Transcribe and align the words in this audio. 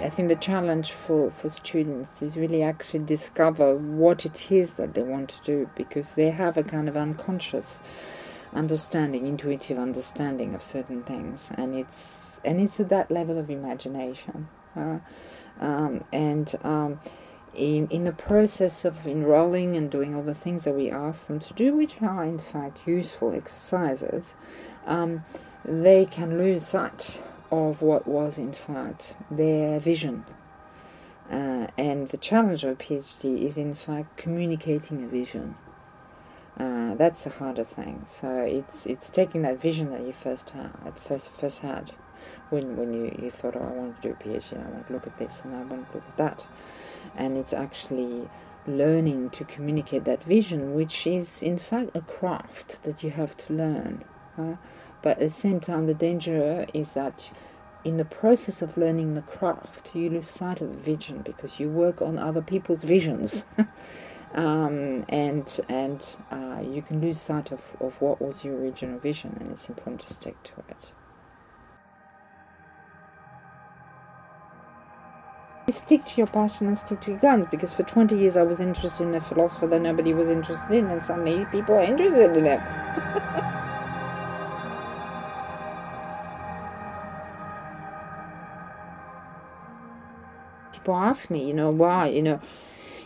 I 0.00 0.08
think 0.08 0.28
the 0.28 0.36
challenge 0.36 0.92
for, 0.92 1.30
for 1.30 1.50
students 1.50 2.22
is 2.22 2.36
really 2.36 2.62
actually 2.62 3.04
discover 3.04 3.74
what 3.74 4.24
it 4.24 4.52
is 4.52 4.74
that 4.74 4.94
they 4.94 5.02
want 5.02 5.30
to 5.30 5.42
do 5.42 5.70
because 5.74 6.12
they 6.12 6.30
have 6.30 6.56
a 6.56 6.62
kind 6.62 6.88
of 6.88 6.96
unconscious 6.96 7.80
understanding, 8.52 9.26
intuitive 9.26 9.78
understanding 9.78 10.54
of 10.54 10.62
certain 10.62 11.02
things, 11.02 11.50
and 11.56 11.74
it's 11.74 12.40
and 12.44 12.60
it's 12.60 12.78
at 12.78 12.88
that 12.90 13.10
level 13.10 13.36
of 13.38 13.50
imagination. 13.50 14.48
Uh, 14.76 14.98
um, 15.60 16.04
and 16.12 16.54
um, 16.62 17.00
in 17.54 17.88
in 17.88 18.04
the 18.04 18.12
process 18.12 18.84
of 18.84 19.06
enrolling 19.06 19.76
and 19.76 19.90
doing 19.90 20.14
all 20.14 20.22
the 20.22 20.34
things 20.34 20.64
that 20.64 20.74
we 20.74 20.88
ask 20.88 21.26
them 21.26 21.40
to 21.40 21.54
do, 21.54 21.74
which 21.74 22.00
are 22.00 22.24
in 22.24 22.38
fact 22.38 22.86
useful 22.86 23.34
exercises, 23.34 24.34
um, 24.86 25.24
they 25.64 26.04
can 26.04 26.38
lose 26.38 26.64
sight 26.64 27.20
of 27.54 27.82
what 27.82 28.06
was 28.06 28.38
in 28.38 28.52
fact 28.52 29.16
their 29.30 29.78
vision. 29.78 30.24
Uh, 31.30 31.66
and 31.78 32.08
the 32.10 32.16
challenge 32.16 32.64
of 32.64 32.70
a 32.70 32.76
PhD 32.76 33.42
is 33.42 33.56
in 33.56 33.74
fact 33.74 34.16
communicating 34.16 35.04
a 35.04 35.06
vision. 35.06 35.54
Uh, 36.58 36.94
that's 36.94 37.24
the 37.24 37.30
hardest 37.30 37.72
thing. 37.72 38.04
So 38.06 38.28
it's 38.42 38.86
it's 38.86 39.10
taking 39.10 39.42
that 39.42 39.60
vision 39.60 39.90
that 39.90 40.02
you 40.02 40.12
first 40.12 40.50
had, 40.50 40.98
first 41.08 41.30
first 41.30 41.60
had, 41.60 41.92
when 42.50 42.76
when 42.76 42.92
you, 42.92 43.04
you 43.20 43.30
thought, 43.30 43.56
oh, 43.56 43.68
I 43.70 43.72
want 43.72 44.00
to 44.00 44.08
do 44.08 44.14
a 44.14 44.22
PhD, 44.22 44.52
and 44.52 44.66
I 44.66 44.70
want 44.70 44.86
to 44.86 44.92
look 44.92 45.06
at 45.06 45.18
this, 45.18 45.42
and 45.44 45.54
I 45.54 45.62
want 45.62 45.90
to 45.90 45.96
look 45.96 46.08
at 46.08 46.16
that, 46.16 46.46
and 47.16 47.36
it's 47.36 47.52
actually 47.52 48.28
learning 48.66 49.30
to 49.30 49.44
communicate 49.44 50.04
that 50.04 50.22
vision, 50.24 50.74
which 50.74 51.06
is 51.06 51.42
in 51.42 51.58
fact 51.58 51.90
a 51.94 52.00
craft 52.02 52.82
that 52.84 53.02
you 53.02 53.10
have 53.10 53.36
to 53.36 53.52
learn. 53.52 54.04
Uh, 54.38 54.56
but 55.02 55.18
at 55.18 55.20
the 55.20 55.30
same 55.30 55.60
time, 55.60 55.86
the 55.86 55.94
danger 55.94 56.66
is 56.72 56.92
that 56.92 57.30
in 57.84 57.98
the 57.98 58.04
process 58.04 58.62
of 58.62 58.76
learning 58.76 59.14
the 59.14 59.22
craft, 59.22 59.90
you 59.94 60.08
lose 60.08 60.28
sight 60.30 60.60
of 60.60 60.70
vision 60.70 61.20
because 61.22 61.60
you 61.60 61.68
work 61.68 62.00
on 62.00 62.18
other 62.18 62.40
people's 62.40 62.82
visions. 62.82 63.44
um, 64.34 65.04
and 65.10 65.60
and 65.68 66.16
uh, 66.30 66.62
you 66.62 66.82
can 66.82 67.00
lose 67.00 67.20
sight 67.20 67.52
of, 67.52 67.60
of 67.80 67.94
what 68.00 68.20
was 68.20 68.42
your 68.42 68.56
original 68.56 68.98
vision, 68.98 69.36
and 69.40 69.52
it's 69.52 69.68
important 69.68 70.00
to 70.00 70.12
stick 70.12 70.42
to 70.42 70.52
it. 70.68 70.92
Stick 75.72 76.04
to 76.04 76.18
your 76.18 76.26
passion 76.26 76.68
and 76.68 76.78
stick 76.78 77.00
to 77.00 77.10
your 77.10 77.20
guns 77.20 77.46
because 77.50 77.72
for 77.72 77.82
20 77.84 78.16
years 78.16 78.36
I 78.36 78.42
was 78.42 78.60
interested 78.60 79.04
in 79.04 79.14
a 79.14 79.20
philosopher 79.20 79.66
that 79.66 79.80
nobody 79.80 80.14
was 80.14 80.30
interested 80.30 80.70
in, 80.70 80.86
and 80.86 81.02
suddenly 81.02 81.44
people 81.46 81.74
are 81.74 81.82
interested 81.82 82.36
in 82.36 82.46
it. 82.46 82.60
people 90.84 90.96
ask 90.96 91.30
me, 91.30 91.42
you 91.42 91.54
know, 91.54 91.70
why, 91.70 92.08
you 92.08 92.20
know, 92.20 92.38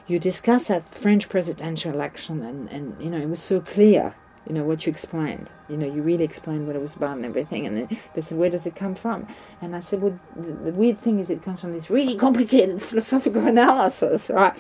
you 0.08 0.18
discuss 0.18 0.66
that 0.66 0.92
French 0.92 1.28
presidential 1.28 1.92
election 1.92 2.42
and, 2.42 2.68
and 2.70 3.00
you 3.00 3.08
know, 3.08 3.18
it 3.18 3.28
was 3.28 3.40
so 3.40 3.60
clear, 3.60 4.16
you 4.48 4.54
know, 4.54 4.64
what 4.64 4.84
you 4.84 4.90
explained. 4.90 5.48
You 5.68 5.76
know, 5.76 5.86
you 5.86 6.02
really 6.02 6.24
explained 6.24 6.66
what 6.66 6.74
it 6.74 6.82
was 6.82 6.94
about 6.94 7.18
and 7.18 7.24
everything. 7.24 7.66
And 7.66 7.88
they, 8.14 8.20
said, 8.20 8.36
where 8.36 8.50
does 8.50 8.66
it 8.66 8.74
come 8.74 8.96
from? 8.96 9.28
And 9.60 9.76
I 9.76 9.80
said, 9.80 10.02
well, 10.02 10.18
the, 10.34 10.54
the 10.54 10.72
weird 10.72 10.98
thing 10.98 11.20
is 11.20 11.30
it 11.30 11.44
comes 11.44 11.60
from 11.60 11.72
this 11.72 11.88
really 11.88 12.16
complicated 12.16 12.82
philosophical 12.90 13.46
analysis, 13.46 14.28
right? 14.28 14.54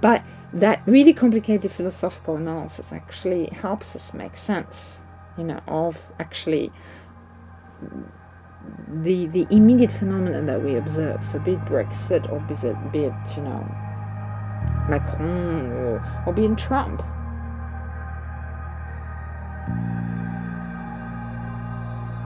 But 0.00 0.22
that 0.54 0.80
really 0.86 1.12
complicated 1.12 1.70
philosophical 1.70 2.36
analysis 2.36 2.92
actually 2.92 3.48
helps 3.48 3.94
us 3.94 4.14
make 4.14 4.38
sense, 4.38 5.02
you 5.36 5.44
know, 5.44 5.60
of 5.66 5.98
actually 6.18 6.72
the 9.02 9.26
the 9.26 9.46
immediate 9.50 9.92
phenomenon 9.92 10.46
that 10.46 10.62
we 10.62 10.76
observe, 10.76 11.24
so 11.24 11.38
be 11.38 11.52
it 11.52 11.64
Brexit 11.64 12.30
or 12.32 12.40
be 12.40 12.54
it, 12.54 12.92
be 12.92 13.04
it 13.04 13.36
you 13.36 13.42
know 13.42 13.60
Macron 14.88 15.72
or, 15.72 16.24
or 16.26 16.32
be 16.32 16.44
it 16.44 16.58
Trump. 16.58 17.02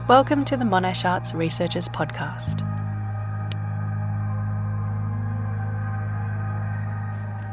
Welcome 0.09 0.43
to 0.45 0.57
the 0.57 0.65
Monash 0.65 1.05
Arts 1.05 1.33
Researchers 1.33 1.87
Podcast. 1.89 2.72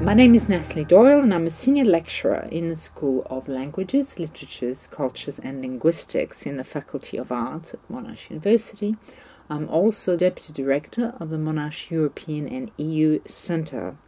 My 0.03 0.15
name 0.15 0.35
is 0.35 0.49
Natalie 0.49 0.87
Doyle, 0.87 1.21
and 1.21 1.35
I'm 1.35 1.45
a 1.45 1.51
senior 1.51 1.85
lecturer 1.85 2.49
in 2.51 2.71
the 2.71 2.77
School 2.77 3.23
of 3.29 3.49
Languages, 3.49 4.19
Literatures, 4.19 4.87
Cultures, 4.91 5.39
and 5.39 5.61
Linguistics 5.61 6.47
in 6.47 6.57
the 6.57 6.65
Faculty 6.65 7.19
of 7.19 7.31
Arts 7.31 7.75
at 7.75 7.87
Monash 7.91 8.31
University. 8.31 8.97
I'm 9.51 9.69
also 9.69 10.17
Deputy 10.17 10.55
Director 10.55 11.15
of 11.21 11.29
the 11.29 11.37
Monash 11.37 11.91
European 11.91 12.49
and 12.49 12.71
EU 12.79 13.21
Centre. 13.27 13.99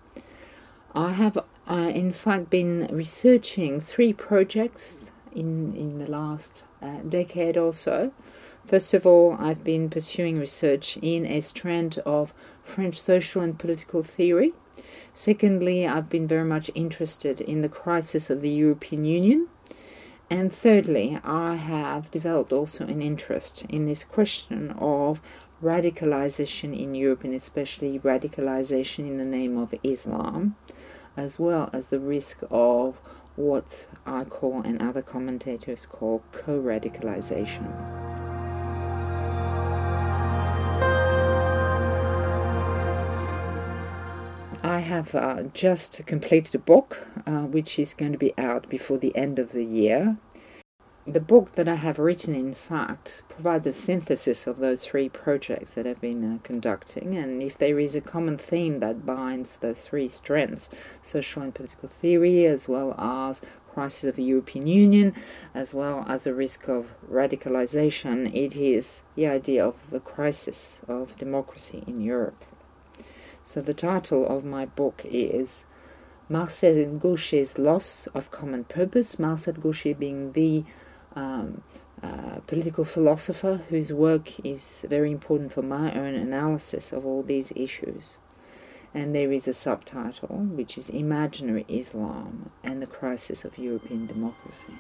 I 0.95 1.13
have, 1.13 1.37
uh, 1.69 1.93
in 1.95 2.13
fact, 2.13 2.49
been 2.49 2.89
researching 2.91 3.79
three 3.79 4.15
projects 4.15 5.13
in, 5.33 5.75
in 5.75 5.99
the 5.99 6.11
last 6.11 6.65
uh, 6.81 7.01
decade 7.07 7.59
or 7.59 7.75
so. 7.75 8.13
First 8.65 8.95
of 8.95 9.05
all, 9.05 9.37
I've 9.39 9.63
been 9.63 9.91
pursuing 9.91 10.39
research 10.39 10.97
in 11.03 11.27
a 11.27 11.41
strand 11.41 11.99
of 12.07 12.33
French 12.65 12.99
social 12.99 13.43
and 13.43 13.59
political 13.59 14.03
theory 14.03 14.55
Secondly, 15.15 15.87
I've 15.87 16.09
been 16.09 16.27
very 16.27 16.45
much 16.45 16.71
interested 16.75 17.41
in 17.41 17.63
the 17.63 17.69
crisis 17.69 18.31
of 18.31 18.41
the 18.41 18.51
European 18.51 19.05
Union. 19.05 19.49
And 20.31 20.51
thirdly, 20.51 21.19
I 21.23 21.57
have 21.57 22.11
developed 22.11 22.53
also 22.53 22.87
an 22.87 23.03
interest 23.03 23.67
in 23.69 23.85
this 23.85 24.03
question 24.03 24.71
of 24.79 25.21
radicalization 25.63 26.79
in 26.79 26.95
Europe, 26.95 27.25
and 27.25 27.35
especially 27.35 27.99
radicalization 27.99 29.01
in 29.01 29.19
the 29.19 29.25
name 29.25 29.59
of 29.59 29.75
Islam, 29.83 30.57
as 31.17 31.39
well 31.39 31.69
as 31.73 31.89
the 31.89 32.01
risk 32.01 32.43
of 32.51 32.97
what 33.37 33.87
I 34.07 34.25
call 34.25 34.63
and 34.63 34.83
other 34.83 35.03
commentators 35.03 35.87
call 35.87 36.23
co 36.33 36.61
radicalization. 36.61 38.02
Have 44.83 45.15
uh, 45.15 45.45
just 45.55 46.05
completed 46.07 46.55
a 46.55 46.59
book 46.59 47.07
uh, 47.27 47.43
which 47.43 47.79
is 47.79 47.95
going 47.95 48.13
to 48.13 48.19
be 48.19 48.35
out 48.39 48.69
before 48.69 48.99
the 48.99 49.17
end 49.17 49.39
of 49.39 49.53
the 49.53 49.65
year. 49.65 50.19
The 51.05 51.19
book 51.19 51.53
that 51.53 51.67
I 51.67 51.75
have 51.75 51.99
written, 51.99 52.33
in 52.37 52.55
fact, 52.55 53.25
provides 53.29 53.67
a 53.67 53.73
synthesis 53.73 54.47
of 54.47 54.59
those 54.59 54.85
three 54.85 55.09
projects 55.09 55.75
that 55.75 55.85
I've 55.85 56.01
been 56.01 56.23
uh, 56.25 56.39
conducting. 56.45 57.17
And 57.19 57.43
if 57.43 57.59
there 57.59 57.81
is 57.81 57.97
a 57.97 58.01
common 58.01 58.39
theme 58.39 58.79
that 58.79 59.05
binds 59.05 59.59
those 59.59 59.81
three 59.81 60.07
strengths 60.07 60.69
social 61.03 61.43
and 61.43 61.53
political 61.53 61.89
theory, 61.89 62.47
as 62.47 62.69
well 62.69 62.95
as 62.99 63.41
crisis 63.73 64.05
of 64.05 64.17
the 64.17 64.23
European 64.23 64.69
Union, 64.69 65.15
as 65.55 65.75
well 65.75 66.05
as 66.07 66.23
the 66.23 66.35
risk 66.35 66.69
of 66.69 66.95
radicalization, 67.11 68.33
it 68.33 68.55
is 68.55 69.03
the 69.17 69.27
idea 69.27 69.67
of 69.67 69.91
the 69.91 70.01
crisis 70.01 70.81
of 70.87 71.17
democracy 71.17 71.83
in 71.87 72.01
Europe. 72.01 72.45
So 73.45 73.61
the 73.61 73.75
title 73.75 74.27
of 74.27 74.45
my 74.45 74.67
book 74.67 75.03
is 75.05 75.65
Marcel 76.29 76.87
Gauchet's 76.99 77.59
Loss 77.59 78.07
of 78.15 78.31
Common 78.31 78.65
Purpose. 78.65 79.19
Marcel 79.19 79.55
Gauchet 79.55 79.99
being 79.99 80.33
the 80.33 80.65
um, 81.17 81.63
uh, 82.03 82.39
political 82.47 82.85
philosopher 82.85 83.63
whose 83.69 83.93
work 83.93 84.45
is 84.45 84.87
very 84.89 85.11
important 85.11 85.53
for 85.53 85.63
my 85.63 85.93
own 85.93 86.15
analysis 86.15 86.93
of 86.93 87.05
all 87.05 87.23
these 87.23 87.53
issues. 87.57 88.19
And 88.95 89.15
there 89.15 89.33
is 89.33 89.49
a 89.49 89.53
subtitle 89.53 90.37
which 90.37 90.79
is 90.79 90.89
Imaginary 90.89 91.65
Islam 91.69 92.51
and 92.63 92.81
the 92.81 92.87
Crisis 92.87 93.45
of 93.45 93.59
European 93.59 94.07
Democracy. 94.07 94.75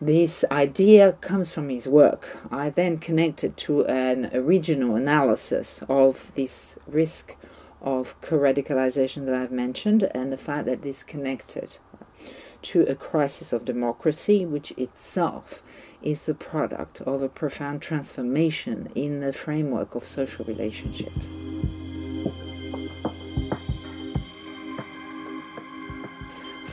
This 0.00 0.44
idea 0.52 1.14
comes 1.20 1.50
from 1.50 1.70
his 1.70 1.88
work. 1.88 2.38
I 2.52 2.70
then 2.70 2.98
connected 2.98 3.56
to 3.56 3.84
an 3.86 4.30
original 4.32 4.94
analysis 4.94 5.82
of 5.88 6.30
this 6.36 6.76
risk 6.86 7.34
of 7.82 8.14
co 8.20 8.38
radicalization 8.38 9.26
that 9.26 9.34
I've 9.34 9.50
mentioned 9.50 10.04
and 10.14 10.32
the 10.32 10.38
fact 10.38 10.66
that 10.66 10.82
this 10.82 11.02
connected 11.02 11.78
to 12.62 12.82
a 12.82 12.94
crisis 12.94 13.52
of 13.52 13.64
democracy, 13.64 14.46
which 14.46 14.70
itself 14.72 15.64
is 16.00 16.26
the 16.26 16.34
product 16.34 17.00
of 17.00 17.20
a 17.20 17.28
profound 17.28 17.82
transformation 17.82 18.92
in 18.94 19.18
the 19.18 19.32
framework 19.32 19.96
of 19.96 20.06
social 20.06 20.44
relationships. 20.44 21.18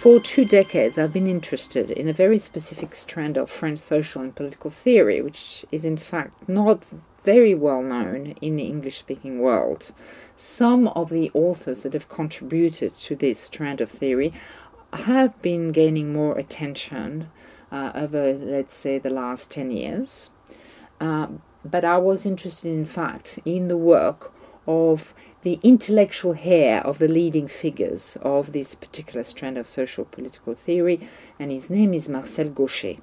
For 0.05 0.19
two 0.19 0.45
decades, 0.45 0.99
I've 0.99 1.13
been 1.13 1.25
interested 1.25 1.89
in 1.89 2.07
a 2.07 2.13
very 2.13 2.37
specific 2.37 2.93
strand 2.93 3.39
of 3.39 3.49
French 3.49 3.79
social 3.79 4.21
and 4.21 4.35
political 4.35 4.69
theory, 4.69 5.19
which 5.19 5.65
is 5.71 5.83
in 5.83 5.97
fact 5.97 6.47
not 6.47 6.83
very 7.23 7.55
well 7.55 7.81
known 7.81 8.35
in 8.39 8.55
the 8.55 8.65
English 8.65 8.99
speaking 8.99 9.39
world. 9.39 9.91
Some 10.35 10.89
of 10.89 11.09
the 11.09 11.31
authors 11.33 11.81
that 11.81 11.93
have 11.93 12.07
contributed 12.07 12.95
to 12.99 13.15
this 13.15 13.39
strand 13.39 13.81
of 13.81 13.89
theory 13.89 14.31
have 14.93 15.41
been 15.41 15.69
gaining 15.69 16.13
more 16.13 16.37
attention 16.37 17.31
uh, 17.71 17.91
over, 17.95 18.31
let's 18.33 18.75
say, 18.75 18.99
the 18.99 19.09
last 19.09 19.49
10 19.49 19.71
years. 19.71 20.29
Uh, 21.01 21.29
but 21.65 21.83
I 21.83 21.97
was 21.97 22.27
interested, 22.27 22.69
in 22.71 22.85
fact, 22.85 23.39
in 23.43 23.69
the 23.69 23.77
work 23.77 24.34
of 24.67 25.13
the 25.43 25.59
intellectual 25.63 26.35
heir 26.41 26.81
of 26.81 26.99
the 26.99 27.07
leading 27.07 27.47
figures 27.47 28.17
of 28.21 28.51
this 28.51 28.75
particular 28.75 29.23
strand 29.23 29.57
of 29.57 29.67
social 29.67 30.05
political 30.05 30.53
theory, 30.53 30.99
and 31.39 31.51
his 31.51 31.69
name 31.69 31.93
is 31.93 32.09
Marcel 32.09 32.49
Gauchet. 32.49 32.99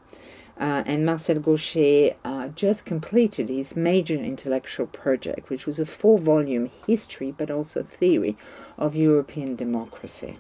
Uh, 0.59 0.83
and 0.87 1.07
Marcel 1.07 1.39
Gauchet 1.41 2.17
uh, 2.25 2.49
just 2.49 2.85
completed 2.85 3.49
his 3.49 3.75
major 3.75 4.17
intellectual 4.17 4.87
project, 4.87 5.51
which 5.51 5.67
was 5.67 5.79
a 5.79 5.87
four 5.87 6.19
volume 6.19 6.71
history 6.87 7.33
but 7.37 7.51
also 7.51 7.83
theory 7.83 8.37
of 8.77 8.95
European 8.95 9.57
democracy. 9.57 10.37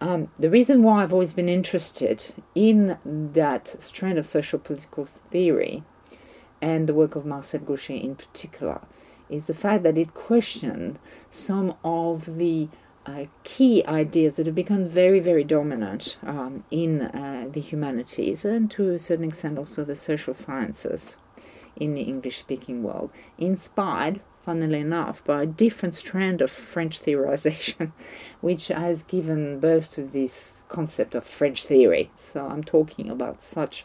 Um, 0.00 0.30
the 0.38 0.50
reason 0.50 0.82
why 0.82 1.02
I've 1.02 1.12
always 1.12 1.32
been 1.32 1.48
interested 1.48 2.34
in 2.54 2.98
that 3.04 3.80
strand 3.82 4.18
of 4.18 4.26
social 4.26 4.58
political 4.58 5.04
theory 5.04 5.82
and 6.60 6.86
the 6.86 6.94
work 6.94 7.16
of 7.16 7.24
Marcel 7.26 7.60
Gauchet 7.60 8.02
in 8.02 8.14
particular 8.16 8.80
is 9.28 9.46
the 9.46 9.54
fact 9.54 9.82
that 9.82 9.98
it 9.98 10.14
questioned 10.14 10.98
some 11.30 11.74
of 11.84 12.38
the 12.38 12.68
uh, 13.06 13.24
key 13.44 13.84
ideas 13.86 14.36
that 14.36 14.46
have 14.46 14.54
become 14.54 14.88
very, 14.88 15.20
very 15.20 15.44
dominant 15.44 16.18
um, 16.24 16.64
in 16.70 17.02
uh, 17.02 17.46
the 17.50 17.60
humanities 17.60 18.44
and 18.44 18.70
to 18.70 18.90
a 18.90 18.98
certain 18.98 19.24
extent 19.24 19.58
also 19.58 19.84
the 19.84 19.96
social 19.96 20.34
sciences 20.34 21.16
in 21.76 21.94
the 21.94 22.02
English 22.02 22.38
speaking 22.38 22.82
world, 22.82 23.10
inspired, 23.38 24.20
funnily 24.42 24.80
enough, 24.80 25.24
by 25.24 25.42
a 25.42 25.46
different 25.46 25.94
strand 25.94 26.42
of 26.42 26.50
French 26.50 27.00
theorization, 27.00 27.92
which 28.40 28.68
has 28.68 29.02
given 29.04 29.60
birth 29.60 29.90
to 29.92 30.02
this 30.02 30.64
concept 30.68 31.14
of 31.14 31.24
French 31.24 31.64
theory. 31.64 32.10
So 32.14 32.46
I'm 32.46 32.64
talking 32.64 33.08
about 33.08 33.42
such 33.42 33.84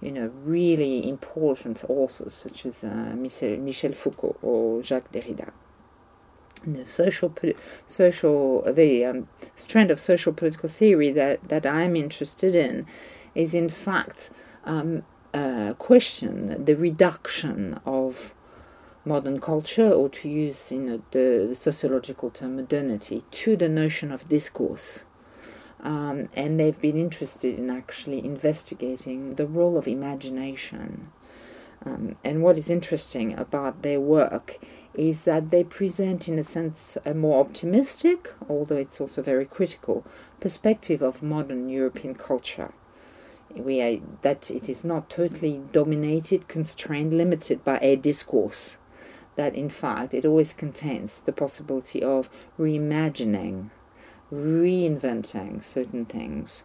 you 0.00 0.10
know, 0.10 0.30
really 0.44 1.08
important 1.08 1.84
authors 1.88 2.34
such 2.34 2.66
as 2.66 2.82
uh, 2.82 3.14
Michel, 3.16 3.92
Foucault 3.92 4.36
or 4.42 4.82
Jacques 4.82 5.12
Derrida. 5.12 5.52
And 6.64 6.76
the 6.76 6.84
social, 6.84 7.34
social, 7.86 8.62
the 8.70 9.04
um, 9.04 9.28
strand 9.56 9.90
of 9.90 9.98
social 9.98 10.32
political 10.32 10.68
theory 10.68 11.10
that, 11.12 11.48
that 11.48 11.64
I'm 11.64 11.96
interested 11.96 12.54
in 12.54 12.86
is 13.34 13.54
in 13.54 13.68
fact 13.68 14.30
um, 14.64 15.04
uh, 15.32 15.74
question 15.74 16.64
the 16.64 16.76
reduction 16.76 17.80
of 17.86 18.34
modern 19.04 19.40
culture, 19.40 19.90
or 19.90 20.08
to 20.10 20.28
use 20.28 20.70
you 20.70 20.78
know, 20.78 21.02
the, 21.12 21.46
the 21.48 21.54
sociological 21.54 22.30
term 22.30 22.56
modernity, 22.56 23.24
to 23.30 23.56
the 23.56 23.68
notion 23.68 24.12
of 24.12 24.28
discourse. 24.28 25.04
Um, 25.82 26.28
and 26.34 26.60
they've 26.60 26.80
been 26.80 26.98
interested 26.98 27.58
in 27.58 27.70
actually 27.70 28.24
investigating 28.24 29.36
the 29.36 29.46
role 29.46 29.78
of 29.78 29.88
imagination. 29.88 31.10
Um, 31.84 32.16
and 32.22 32.42
what 32.42 32.58
is 32.58 32.68
interesting 32.68 33.32
about 33.38 33.80
their 33.82 34.00
work 34.00 34.58
is 34.92 35.22
that 35.22 35.50
they 35.50 35.64
present, 35.64 36.28
in 36.28 36.38
a 36.38 36.44
sense, 36.44 36.98
a 37.06 37.14
more 37.14 37.40
optimistic, 37.40 38.34
although 38.48 38.76
it's 38.76 39.00
also 39.00 39.22
very 39.22 39.46
critical, 39.46 40.04
perspective 40.40 41.00
of 41.00 41.22
modern 41.22 41.70
European 41.70 42.14
culture. 42.14 42.72
We 43.54 43.80
are, 43.80 44.00
that 44.22 44.50
it 44.50 44.68
is 44.68 44.84
not 44.84 45.08
totally 45.08 45.62
dominated, 45.72 46.48
constrained, 46.48 47.14
limited 47.14 47.64
by 47.64 47.78
a 47.80 47.96
discourse. 47.96 48.76
That 49.36 49.54
in 49.54 49.70
fact 49.70 50.12
it 50.12 50.26
always 50.26 50.52
contains 50.52 51.20
the 51.20 51.32
possibility 51.32 52.02
of 52.02 52.28
reimagining 52.58 53.70
reinventing 54.32 55.62
certain 55.62 56.04
things. 56.04 56.64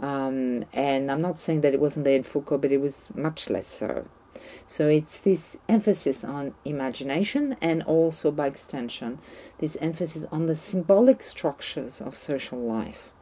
Um, 0.00 0.64
and 0.72 1.10
I'm 1.10 1.20
not 1.20 1.38
saying 1.38 1.62
that 1.62 1.74
it 1.74 1.80
wasn't 1.80 2.04
there 2.04 2.16
in 2.16 2.22
Foucault, 2.22 2.58
but 2.58 2.72
it 2.72 2.80
was 2.80 3.08
much 3.14 3.50
less 3.50 3.66
so. 3.66 4.06
So 4.66 4.88
it's 4.88 5.18
this 5.18 5.56
emphasis 5.68 6.22
on 6.22 6.54
imagination 6.64 7.56
and 7.60 7.82
also, 7.82 8.30
by 8.30 8.46
extension, 8.46 9.18
this 9.58 9.76
emphasis 9.80 10.24
on 10.30 10.46
the 10.46 10.56
symbolic 10.56 11.22
structures 11.22 12.00
of 12.00 12.14
social 12.16 12.58
life 12.58 13.12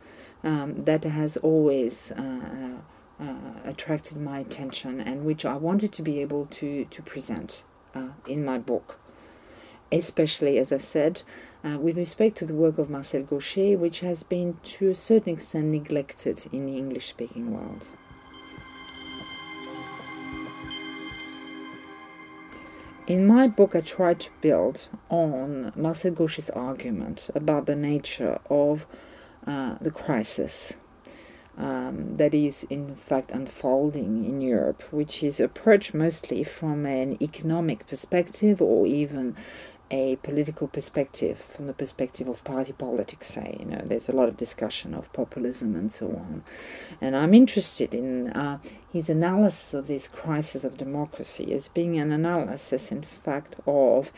um, 0.44 0.84
that 0.84 1.04
has 1.04 1.36
always 1.38 2.12
uh, 2.12 2.76
uh, 3.20 3.34
attracted 3.64 4.18
my 4.18 4.40
attention 4.40 5.00
and 5.00 5.24
which 5.24 5.44
I 5.44 5.56
wanted 5.56 5.92
to 5.92 6.02
be 6.02 6.20
able 6.20 6.46
to, 6.46 6.84
to 6.84 7.02
present 7.02 7.64
uh, 7.94 8.08
in 8.26 8.44
my 8.44 8.58
book. 8.58 8.98
Especially, 9.92 10.58
as 10.58 10.72
I 10.72 10.78
said, 10.78 11.22
uh, 11.66 11.78
with 11.78 11.98
respect 11.98 12.36
to 12.38 12.46
the 12.46 12.54
work 12.54 12.78
of 12.78 12.88
Marcel 12.88 13.22
Gauchet, 13.22 13.76
which 13.76 14.00
has 14.00 14.22
been 14.22 14.56
to 14.62 14.90
a 14.90 14.94
certain 14.94 15.32
extent 15.34 15.66
neglected 15.66 16.44
in 16.52 16.66
the 16.66 16.76
English 16.76 17.08
speaking 17.08 17.52
world. 17.52 17.84
In 23.08 23.26
my 23.26 23.46
book, 23.48 23.74
I 23.74 23.80
try 23.80 24.14
to 24.14 24.30
build 24.40 24.88
on 25.10 25.72
Marcel 25.76 26.12
Gauchet's 26.12 26.50
argument 26.50 27.30
about 27.34 27.66
the 27.66 27.76
nature 27.76 28.38
of 28.50 28.86
uh, 29.46 29.76
the 29.80 29.92
crisis 29.92 30.74
um, 31.56 32.16
that 32.16 32.34
is, 32.34 32.64
in 32.68 32.94
fact, 32.94 33.30
unfolding 33.30 34.24
in 34.24 34.40
Europe, 34.40 34.82
which 34.92 35.22
is 35.22 35.40
approached 35.40 35.94
mostly 35.94 36.44
from 36.44 36.84
an 36.84 37.16
economic 37.22 37.86
perspective 37.86 38.60
or 38.60 38.86
even 38.86 39.36
a 39.90 40.16
political 40.16 40.66
perspective, 40.66 41.38
from 41.38 41.66
the 41.66 41.72
perspective 41.72 42.28
of 42.28 42.42
party 42.44 42.72
politics, 42.72 43.28
say. 43.28 43.56
You 43.60 43.66
know, 43.66 43.82
there's 43.84 44.08
a 44.08 44.12
lot 44.12 44.28
of 44.28 44.36
discussion 44.36 44.94
of 44.94 45.12
populism 45.12 45.76
and 45.76 45.92
so 45.92 46.06
on. 46.06 46.42
And 47.00 47.16
I'm 47.16 47.34
interested 47.34 47.94
in 47.94 48.30
uh, 48.30 48.58
his 48.92 49.08
analysis 49.08 49.74
of 49.74 49.86
this 49.86 50.08
crisis 50.08 50.64
of 50.64 50.76
democracy 50.76 51.52
as 51.52 51.68
being 51.68 51.98
an 51.98 52.10
analysis, 52.12 52.90
in 52.90 53.02
fact, 53.02 53.56
of 53.66 54.10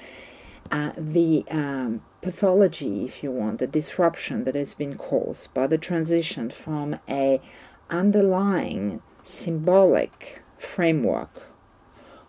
uh, 0.70 0.92
the 0.96 1.44
um, 1.50 2.02
pathology, 2.22 3.04
if 3.04 3.22
you 3.22 3.30
want, 3.30 3.58
the 3.58 3.66
disruption 3.66 4.44
that 4.44 4.54
has 4.54 4.74
been 4.74 4.96
caused 4.96 5.52
by 5.54 5.66
the 5.66 5.78
transition 5.78 6.50
from 6.50 6.98
a 7.08 7.40
underlying 7.90 9.02
symbolic 9.24 10.42
framework 10.58 11.42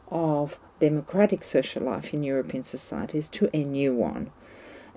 of 0.09 0.57
democratic 0.79 1.43
social 1.43 1.83
life 1.83 2.13
in 2.13 2.23
European 2.23 2.63
societies 2.63 3.27
to 3.29 3.49
a 3.53 3.63
new 3.63 3.93
one. 3.93 4.31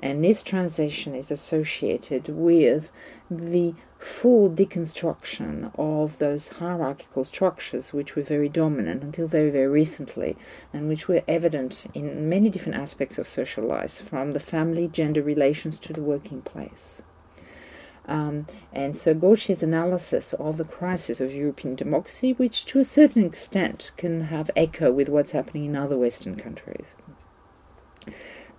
And 0.03 0.25
this 0.25 0.43
transition 0.43 1.15
is 1.15 1.31
associated 1.31 2.29
with 2.29 2.91
the 3.31 3.75
full 3.99 4.51
deconstruction 4.51 5.71
of 5.79 6.19
those 6.19 6.49
hierarchical 6.49 7.25
structures 7.25 7.93
which 7.93 8.17
were 8.17 8.23
very 8.23 8.49
dominant 8.49 9.05
until 9.05 9.29
very, 9.29 9.51
very 9.51 9.69
recently, 9.69 10.37
and 10.73 10.89
which 10.89 11.07
were 11.07 11.23
evident 11.29 11.87
in 11.95 12.29
many 12.29 12.51
different 12.51 12.79
aspects 12.79 13.17
of 13.17 13.29
social 13.29 13.65
life, 13.65 14.03
from 14.09 14.33
the 14.33 14.41
family, 14.41 14.89
gender 14.89 15.23
relations 15.23 15.79
to 15.79 15.93
the 15.93 16.03
working 16.03 16.43
place. 16.43 17.01
Um, 18.07 18.47
and 18.73 18.97
so 18.97 19.15
Gauchet's 19.15 19.63
analysis 19.63 20.33
of 20.35 20.57
the 20.57 20.65
crisis 20.65 21.21
of 21.21 21.33
European 21.33 21.77
democracy, 21.77 22.33
which 22.33 22.65
to 22.67 22.81
a 22.81 22.85
certain 22.85 23.25
extent 23.25 23.93
can 23.97 24.23
have 24.23 24.51
echo 24.57 24.91
with 24.91 25.09
what's 25.09 25.33
happening 25.33 25.67
in 25.67 25.77
other 25.77 25.97
Western 25.97 26.37
countries, 26.37 26.95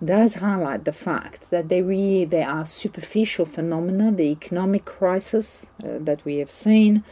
does 0.02 0.34
highlight 0.34 0.84
the 0.84 0.92
fact 0.92 1.50
that 1.50 1.68
they 1.68 1.82
really 1.82 2.24
they 2.24 2.42
are 2.42 2.66
superficial 2.66 3.44
phenomena, 3.44 4.10
the 4.10 4.24
economic 4.30 4.84
crisis 4.84 5.66
uh, 5.82 5.98
that 6.00 6.24
we 6.24 6.38
have 6.38 6.50
seen, 6.50 7.04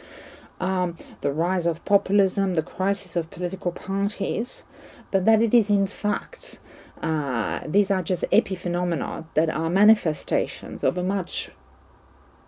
um, 0.60 0.96
the 1.20 1.32
rise 1.32 1.66
of 1.66 1.84
populism, 1.84 2.54
the 2.54 2.62
crisis 2.62 3.14
of 3.14 3.30
political 3.30 3.72
parties, 3.72 4.64
but 5.10 5.24
that 5.26 5.42
it 5.42 5.52
is 5.52 5.68
in 5.68 5.86
fact 5.86 6.58
uh, 7.02 7.60
these 7.66 7.90
are 7.90 8.02
just 8.02 8.24
epiphenomena 8.30 9.26
that 9.34 9.50
are 9.50 9.68
manifestations 9.68 10.84
of 10.84 10.96
a 10.96 11.02
much 11.02 11.50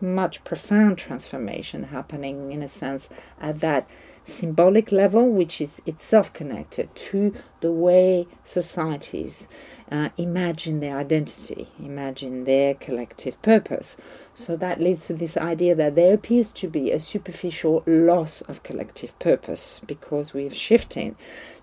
much 0.05 0.45
profound 0.45 0.99
transformation 0.99 1.85
happening 1.85 2.53
in 2.53 2.63
a 2.63 2.69
sense 2.69 3.09
at 3.41 3.61
that 3.61 3.89
symbolic 4.25 4.91
level, 4.91 5.29
which 5.29 5.61
is 5.61 5.83
itself 5.87 6.33
connected 6.33 6.95
to 6.95 7.35
the 7.61 7.71
way 7.73 8.27
societies 8.43 9.49
uh, 9.91 10.09
imagine 10.17 10.81
their 10.81 10.97
identity, 10.97 11.69
imagine 11.79 12.45
their 12.45 12.75
collective 12.75 13.41
purpose. 13.43 13.97
So 14.33 14.57
that 14.57 14.81
leads 14.81 15.07
to 15.07 15.15
this 15.15 15.37
idea 15.37 15.75
that 15.75 15.95
there 15.95 16.15
appears 16.15 16.53
to 16.53 16.69
be 16.69 16.91
a 16.91 16.99
superficial 17.01 17.83
loss 17.87 18.41
of 18.43 18.63
collective 18.63 19.17
purpose 19.19 19.81
because 19.87 20.33
we 20.33 20.45
have 20.45 20.55
shifted 20.55 21.17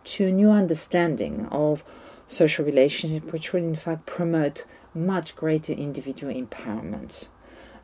to 0.04 0.28
a 0.28 0.32
new 0.32 0.50
understanding 0.50 1.48
of 1.48 1.84
social 2.28 2.64
relationship, 2.64 3.34
which 3.34 3.54
will 3.54 3.64
in 3.64 3.76
fact 3.76 4.06
promote 4.06 4.66
much 4.94 5.36
greater 5.36 5.74
individual 5.74 6.34
empowerment. 6.34 7.26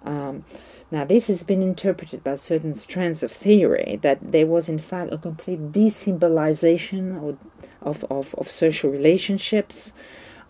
Um, 0.08 0.46
now, 0.90 1.04
this 1.04 1.28
has 1.28 1.44
been 1.44 1.62
interpreted 1.62 2.24
by 2.24 2.38
certain 2.38 2.74
strands 2.74 3.22
of 3.22 3.30
theory 3.30 4.00
that 4.04 4.32
there 4.32 4.48
was, 4.48 4.70
in 4.70 4.80
fact, 4.80 5.14
a 5.14 5.18
complete 5.18 5.74
desymbolization 5.74 7.38
of, 7.82 8.06
of, 8.10 8.34
of, 8.36 8.50
social 8.50 8.90
relationships. 8.90 9.92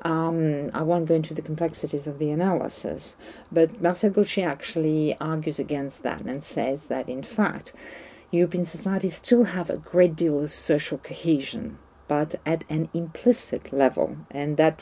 Um, 0.04 0.70
I 0.76 0.84
won't 0.84 1.08
go 1.08 1.16
into 1.16 1.34
the 1.34 1.42
complexities 1.42 2.06
of 2.06 2.20
the 2.20 2.30
analysis, 2.30 3.16
but 3.52 3.82
Marcel 3.82 4.12
Gauchet 4.12 4.44
actually 4.44 5.18
argues 5.20 5.58
against 5.58 6.04
that 6.04 6.22
and 6.22 6.44
says 6.44 6.86
that, 6.86 7.10
in 7.10 7.24
fact, 7.24 7.74
European 8.30 8.64
societies 8.64 9.16
still 9.16 9.46
have 9.46 9.72
a 9.72 9.78
great 9.78 10.16
deal 10.16 10.40
of 10.40 10.52
social 10.52 11.00
cohesion, 11.00 11.80
but 12.08 12.36
at 12.46 12.64
an 12.70 12.90
implicit 12.94 13.74
level, 13.74 14.18
and 14.30 14.56
that 14.58 14.82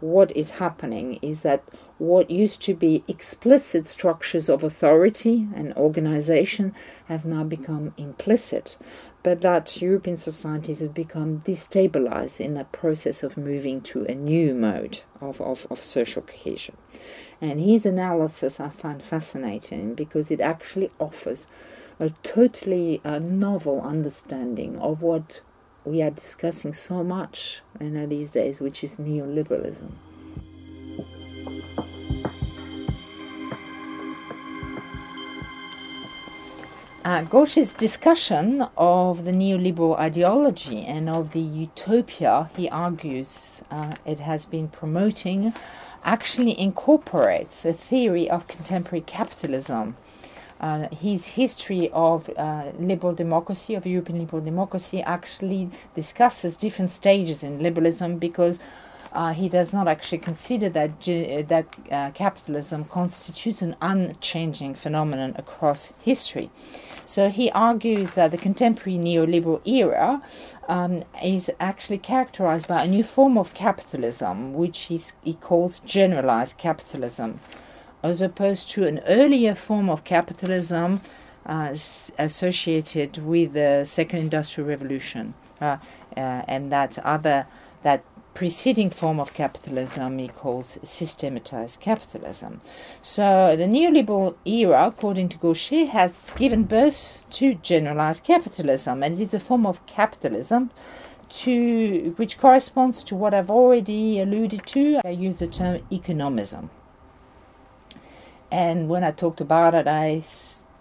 what 0.00 0.36
is 0.36 0.58
happening 0.58 1.18
is 1.22 1.40
that 1.40 1.64
what 2.00 2.30
used 2.30 2.62
to 2.62 2.72
be 2.72 3.04
explicit 3.08 3.86
structures 3.86 4.48
of 4.48 4.64
authority 4.64 5.46
and 5.54 5.76
organization 5.76 6.74
have 7.08 7.26
now 7.26 7.44
become 7.44 7.92
implicit, 7.98 8.78
but 9.22 9.42
that 9.42 9.82
European 9.82 10.16
societies 10.16 10.78
have 10.80 10.94
become 10.94 11.42
destabilized 11.42 12.40
in 12.40 12.54
the 12.54 12.64
process 12.64 13.22
of 13.22 13.36
moving 13.36 13.82
to 13.82 14.02
a 14.06 14.14
new 14.14 14.54
mode 14.54 15.00
of, 15.20 15.42
of, 15.42 15.66
of 15.68 15.84
social 15.84 16.22
cohesion. 16.22 16.74
And 17.38 17.60
his 17.60 17.84
analysis 17.84 18.58
I 18.58 18.70
find 18.70 19.02
fascinating 19.02 19.92
because 19.94 20.30
it 20.30 20.40
actually 20.40 20.90
offers 20.98 21.46
a 21.98 22.08
totally 22.22 23.02
uh, 23.04 23.18
novel 23.18 23.82
understanding 23.82 24.78
of 24.78 25.02
what 25.02 25.42
we 25.84 26.00
are 26.00 26.10
discussing 26.10 26.72
so 26.72 27.04
much 27.04 27.60
you 27.78 27.90
know, 27.90 28.06
these 28.06 28.30
days, 28.30 28.58
which 28.58 28.82
is 28.82 28.96
neoliberalism. 28.96 29.90
Uh, 37.02 37.22
Gauchet's 37.22 37.72
discussion 37.72 38.66
of 38.76 39.24
the 39.24 39.30
neoliberal 39.30 39.98
ideology 39.98 40.84
and 40.84 41.08
of 41.08 41.32
the 41.32 41.40
utopia 41.40 42.50
he 42.54 42.68
argues 42.68 43.62
uh, 43.70 43.94
it 44.04 44.18
has 44.18 44.44
been 44.44 44.68
promoting 44.68 45.54
actually 46.04 46.58
incorporates 46.60 47.64
a 47.64 47.72
theory 47.72 48.28
of 48.28 48.46
contemporary 48.48 49.00
capitalism. 49.00 49.96
Uh, 50.60 50.88
his 50.90 51.24
history 51.24 51.88
of 51.94 52.28
uh, 52.36 52.70
liberal 52.78 53.14
democracy, 53.14 53.74
of 53.74 53.86
European 53.86 54.18
liberal 54.18 54.42
democracy, 54.42 55.00
actually 55.00 55.70
discusses 55.94 56.58
different 56.58 56.90
stages 56.90 57.42
in 57.42 57.62
liberalism 57.62 58.18
because 58.18 58.60
uh, 59.12 59.32
he 59.32 59.48
does 59.48 59.72
not 59.72 59.88
actually 59.88 60.18
consider 60.18 60.68
that 60.68 61.00
that 61.48 61.66
uh, 61.90 62.10
capitalism 62.12 62.84
constitutes 62.84 63.62
an 63.62 63.76
unchanging 63.80 64.74
phenomenon 64.74 65.34
across 65.36 65.92
history. 66.00 66.50
So 67.06 67.28
he 67.28 67.50
argues 67.50 68.14
that 68.14 68.30
the 68.30 68.38
contemporary 68.38 68.96
neoliberal 68.96 69.60
era 69.66 70.22
um, 70.68 71.02
is 71.22 71.50
actually 71.58 71.98
characterized 71.98 72.68
by 72.68 72.84
a 72.84 72.86
new 72.86 73.02
form 73.02 73.36
of 73.36 73.52
capitalism, 73.52 74.54
which 74.54 74.82
he 74.82 75.34
calls 75.34 75.80
generalized 75.80 76.56
capitalism, 76.56 77.40
as 78.04 78.22
opposed 78.22 78.70
to 78.70 78.86
an 78.86 79.00
earlier 79.06 79.56
form 79.56 79.90
of 79.90 80.04
capitalism 80.04 81.00
uh, 81.46 81.74
associated 82.18 83.18
with 83.18 83.54
the 83.54 83.84
Second 83.84 84.20
Industrial 84.20 84.68
Revolution, 84.68 85.34
uh, 85.60 85.78
uh, 86.16 86.42
and 86.46 86.70
that 86.70 86.98
other 87.00 87.46
that 87.82 88.04
preceding 88.34 88.90
form 88.90 89.18
of 89.18 89.34
capitalism 89.34 90.18
he 90.18 90.28
calls 90.28 90.78
systematized 90.82 91.80
capitalism. 91.80 92.60
So 93.02 93.56
the 93.56 93.64
neoliberal 93.66 94.36
era, 94.44 94.86
according 94.86 95.30
to 95.30 95.38
Gauchet, 95.38 95.86
has 95.86 96.30
given 96.36 96.64
birth 96.64 97.24
to 97.30 97.54
generalized 97.54 98.24
capitalism, 98.24 99.02
and 99.02 99.14
it 99.14 99.20
is 99.20 99.34
a 99.34 99.40
form 99.40 99.66
of 99.66 99.84
capitalism 99.86 100.70
to 101.30 102.12
which 102.16 102.38
corresponds 102.38 103.02
to 103.04 103.14
what 103.14 103.34
I've 103.34 103.50
already 103.50 104.20
alluded 104.20 104.66
to. 104.66 105.00
I 105.04 105.10
use 105.10 105.38
the 105.38 105.46
term 105.46 105.80
economism. 105.90 106.70
And 108.50 108.88
when 108.88 109.04
I 109.04 109.12
talked 109.12 109.40
about 109.40 109.74
it, 109.74 109.86
I 109.86 110.22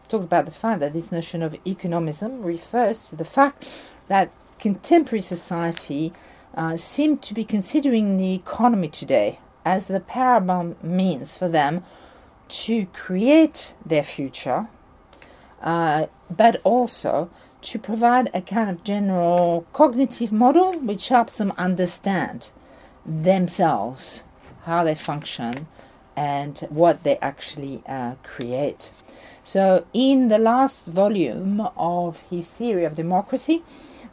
talked 0.08 0.24
about 0.24 0.46
the 0.46 0.52
fact 0.52 0.80
that 0.80 0.94
this 0.94 1.12
notion 1.12 1.44
of 1.44 1.54
economism 1.66 2.44
refers 2.44 3.08
to 3.10 3.16
the 3.16 3.26
fact 3.26 3.70
that 4.08 4.32
contemporary 4.58 5.22
society 5.22 6.12
uh, 6.56 6.76
seem 6.76 7.18
to 7.18 7.34
be 7.34 7.44
considering 7.44 8.18
the 8.18 8.34
economy 8.34 8.88
today 8.88 9.40
as 9.66 9.88
the 9.88 10.00
paramount 10.00 10.84
means 10.84 11.36
for 11.36 11.48
them 11.48 11.84
to 12.48 12.86
create 12.88 13.76
their 13.86 14.04
future, 14.04 14.68
uh, 15.62 16.08
but 16.30 16.60
also 16.64 17.30
to 17.62 17.78
provide 17.78 18.30
a 18.34 18.42
kind 18.42 18.70
of 18.70 18.84
general 18.84 19.66
cognitive 19.74 20.32
model 20.32 20.74
which 20.80 21.10
helps 21.10 21.38
them 21.38 21.54
understand 21.58 22.52
themselves, 23.06 24.24
how 24.64 24.84
they 24.84 24.96
function, 24.96 25.68
and 26.16 26.60
what 26.70 27.04
they 27.04 27.18
actually 27.20 27.84
uh, 27.88 28.16
create. 28.24 28.92
So, 29.44 29.86
in 29.94 30.28
the 30.28 30.38
last 30.38 30.86
volume 30.86 31.62
of 31.76 32.20
his 32.30 32.48
theory 32.48 32.86
of 32.86 32.96
democracy, 32.96 33.64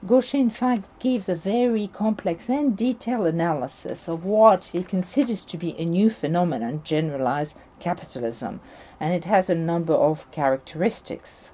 Gauchet, 0.05 0.39
in 0.39 0.51
fact, 0.51 0.85
gives 0.99 1.27
a 1.29 1.35
very 1.35 1.89
complex 1.89 2.51
and 2.51 2.77
detailed 2.77 3.27
analysis 3.27 4.09
of 4.09 4.25
what 4.25 4.67
he 4.67 4.83
considers 4.83 5.43
to 5.47 5.57
be 5.57 5.75
a 5.81 5.87
new 5.87 6.11
phenomenon, 6.11 6.83
generalized 6.85 7.57
capitalism, 7.81 8.61
and 9.01 9.15
it 9.15 9.25
has 9.25 9.49
a 9.49 9.55
number 9.55 9.95
of 9.95 10.31
characteristics. 10.31 11.51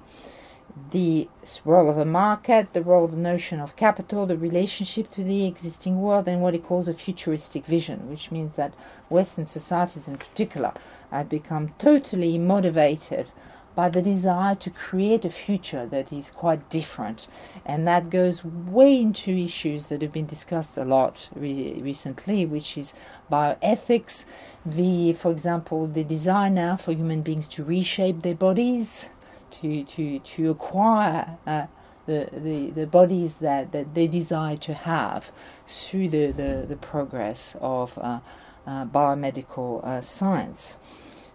The 0.91 1.29
role 1.63 1.89
of 1.89 1.95
the 1.95 2.05
market, 2.05 2.73
the 2.73 2.83
role 2.83 3.05
of 3.05 3.11
the 3.11 3.17
notion 3.17 3.61
of 3.61 3.77
capital, 3.77 4.25
the 4.25 4.37
relationship 4.37 5.09
to 5.11 5.23
the 5.23 5.45
existing 5.45 6.01
world, 6.01 6.27
and 6.27 6.41
what 6.41 6.53
he 6.53 6.59
calls 6.59 6.87
a 6.87 6.93
futuristic 6.93 7.65
vision, 7.65 8.09
which 8.09 8.29
means 8.29 8.55
that 8.55 8.73
Western 9.09 9.45
societies 9.45 10.07
in 10.07 10.17
particular 10.17 10.73
have 11.11 11.29
become 11.29 11.73
totally 11.77 12.37
motivated 12.37 13.27
by 13.75 13.89
the 13.89 14.01
desire 14.01 14.55
to 14.55 14.69
create 14.69 15.25
a 15.25 15.29
future 15.29 15.85
that 15.85 16.11
is 16.11 16.31
quite 16.31 16.69
different. 16.69 17.27
And 17.65 17.87
that 17.87 18.09
goes 18.09 18.43
way 18.45 18.99
into 18.99 19.31
issues 19.31 19.87
that 19.87 20.01
have 20.01 20.11
been 20.11 20.25
discussed 20.25 20.77
a 20.77 20.85
lot 20.85 21.29
re- 21.35 21.81
recently, 21.81 22.45
which 22.45 22.77
is 22.77 22.93
bioethics, 23.31 24.25
the, 24.65 25.13
for 25.13 25.31
example, 25.31 25.87
the 25.87 26.03
desire 26.03 26.49
now 26.49 26.77
for 26.77 26.91
human 26.91 27.21
beings 27.21 27.47
to 27.49 27.63
reshape 27.63 28.21
their 28.21 28.35
bodies, 28.35 29.09
to, 29.51 29.83
to, 29.83 30.19
to 30.19 30.51
acquire. 30.51 31.37
Uh, 31.45 31.67
the, 32.05 32.27
the, 32.33 32.71
the 32.71 32.85
bodies 32.85 33.37
that, 33.37 33.71
that 33.71 33.93
they 33.93 34.07
desire 34.07 34.57
to 34.57 34.73
have 34.73 35.31
through 35.65 36.09
the, 36.09 36.31
the, 36.31 36.65
the 36.67 36.75
progress 36.75 37.55
of 37.61 37.97
uh, 37.97 38.19
uh, 38.67 38.85
biomedical 38.85 39.83
uh, 39.85 40.01
science. 40.01 40.77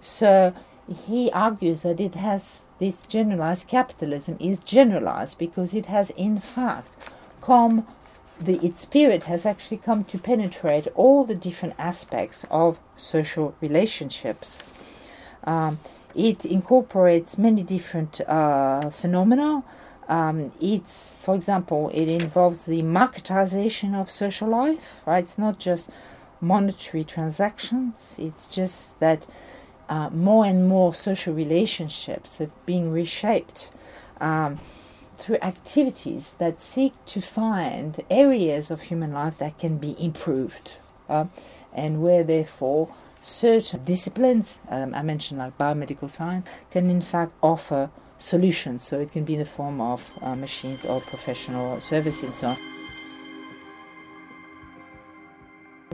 So 0.00 0.54
he 0.88 1.30
argues 1.33 1.83
that 1.83 2.00
it 2.00 2.14
has 2.14 2.66
this 2.78 3.04
generalized 3.04 3.68
capitalism 3.68 4.37
is 4.40 4.61
generalized 4.61 5.38
because 5.38 5.75
it 5.75 5.87
has 5.87 6.11
in 6.11 6.40
fact 6.40 6.90
come 7.42 7.87
the 8.40 8.64
its 8.64 8.83
spirit 8.83 9.25
has 9.25 9.45
actually 9.45 9.76
come 9.76 10.04
to 10.04 10.18
penetrate 10.18 10.87
all 10.95 11.25
the 11.25 11.35
different 11.35 11.75
aspects 11.78 12.45
of 12.50 12.78
social 12.97 13.54
relationships. 13.61 14.62
Um, 15.45 15.80
it 16.14 16.45
incorporates 16.45 17.37
many 17.37 17.62
different 17.62 18.21
uh, 18.23 18.90
phenomena. 18.90 19.62
Um, 20.09 20.52
it's, 20.61 21.18
for 21.18 21.35
example, 21.35 21.90
it 21.92 22.09
involves 22.09 22.64
the 22.66 22.83
marketization 22.83 23.95
of 23.95 24.11
social 24.11 24.49
life. 24.49 25.00
Right? 25.07 25.25
It's 25.25 25.38
not 25.38 25.59
just 25.59 25.90
monetary 26.40 27.04
transactions. 27.04 28.14
It's 28.18 28.54
just 28.54 28.99
that 29.00 29.26
uh, 29.88 30.11
more 30.11 30.45
and 30.45 30.68
more 30.68 30.95
social 30.95 31.35
relationships 31.35 32.40
are 32.40 32.50
being 32.66 32.90
reshaped 32.92 33.71
um, 34.21 34.59
through 35.16 35.38
activities 35.42 36.35
that 36.38 36.61
seek 36.61 36.92
to 37.07 37.21
find 37.21 38.04
areas 38.11 38.71
of 38.71 38.83
human 38.83 39.12
life 39.12 39.38
that 39.38 39.59
can 39.59 39.78
be 39.78 39.97
improved 40.02 40.76
uh, 41.09 41.25
and 41.73 42.02
where, 42.02 42.23
therefore, 42.23 42.88
certain 43.21 43.85
disciplines, 43.85 44.61
um, 44.68 44.95
I 44.95 45.02
mentioned 45.02 45.38
like 45.38 45.59
biomedical 45.59 46.11
science, 46.11 46.49
can 46.71 46.90
in 46.90 47.00
fact 47.00 47.33
offer 47.42 47.90
solutions. 48.18 48.83
So 48.83 49.00
it 49.00 49.12
can 49.12 49.25
be 49.25 49.35
in 49.35 49.40
the 49.40 49.47
form 49.47 49.80
of 49.80 50.12
uh, 50.21 50.35
machines 50.37 50.85
or 50.85 51.00
professional 51.00 51.80
services 51.80 52.25
and 52.25 52.35
so 52.35 52.49
on. 52.49 52.59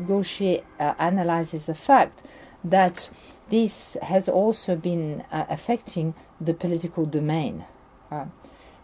Gauchet 0.06 0.64
uh, 0.80 0.94
analyzes 0.98 1.66
the 1.66 1.74
fact 1.74 2.24
that 2.64 3.11
this 3.50 3.97
has 4.02 4.28
also 4.28 4.75
been 4.75 5.25
uh, 5.30 5.44
affecting 5.49 6.14
the 6.40 6.54
political 6.54 7.04
domain 7.04 7.64
uh, 8.11 8.26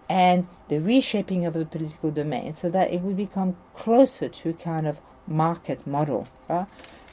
and 0.08 0.46
the 0.68 0.78
reshaping 0.80 1.46
of 1.46 1.54
the 1.54 1.64
political 1.64 2.10
domain 2.10 2.52
so 2.52 2.68
that 2.68 2.92
it 2.92 3.00
would 3.00 3.16
become 3.16 3.56
closer 3.74 4.28
to 4.28 4.50
a 4.50 4.52
kind 4.52 4.86
of 4.86 5.00
market 5.26 5.86
model, 5.86 6.28
uh, 6.48 6.64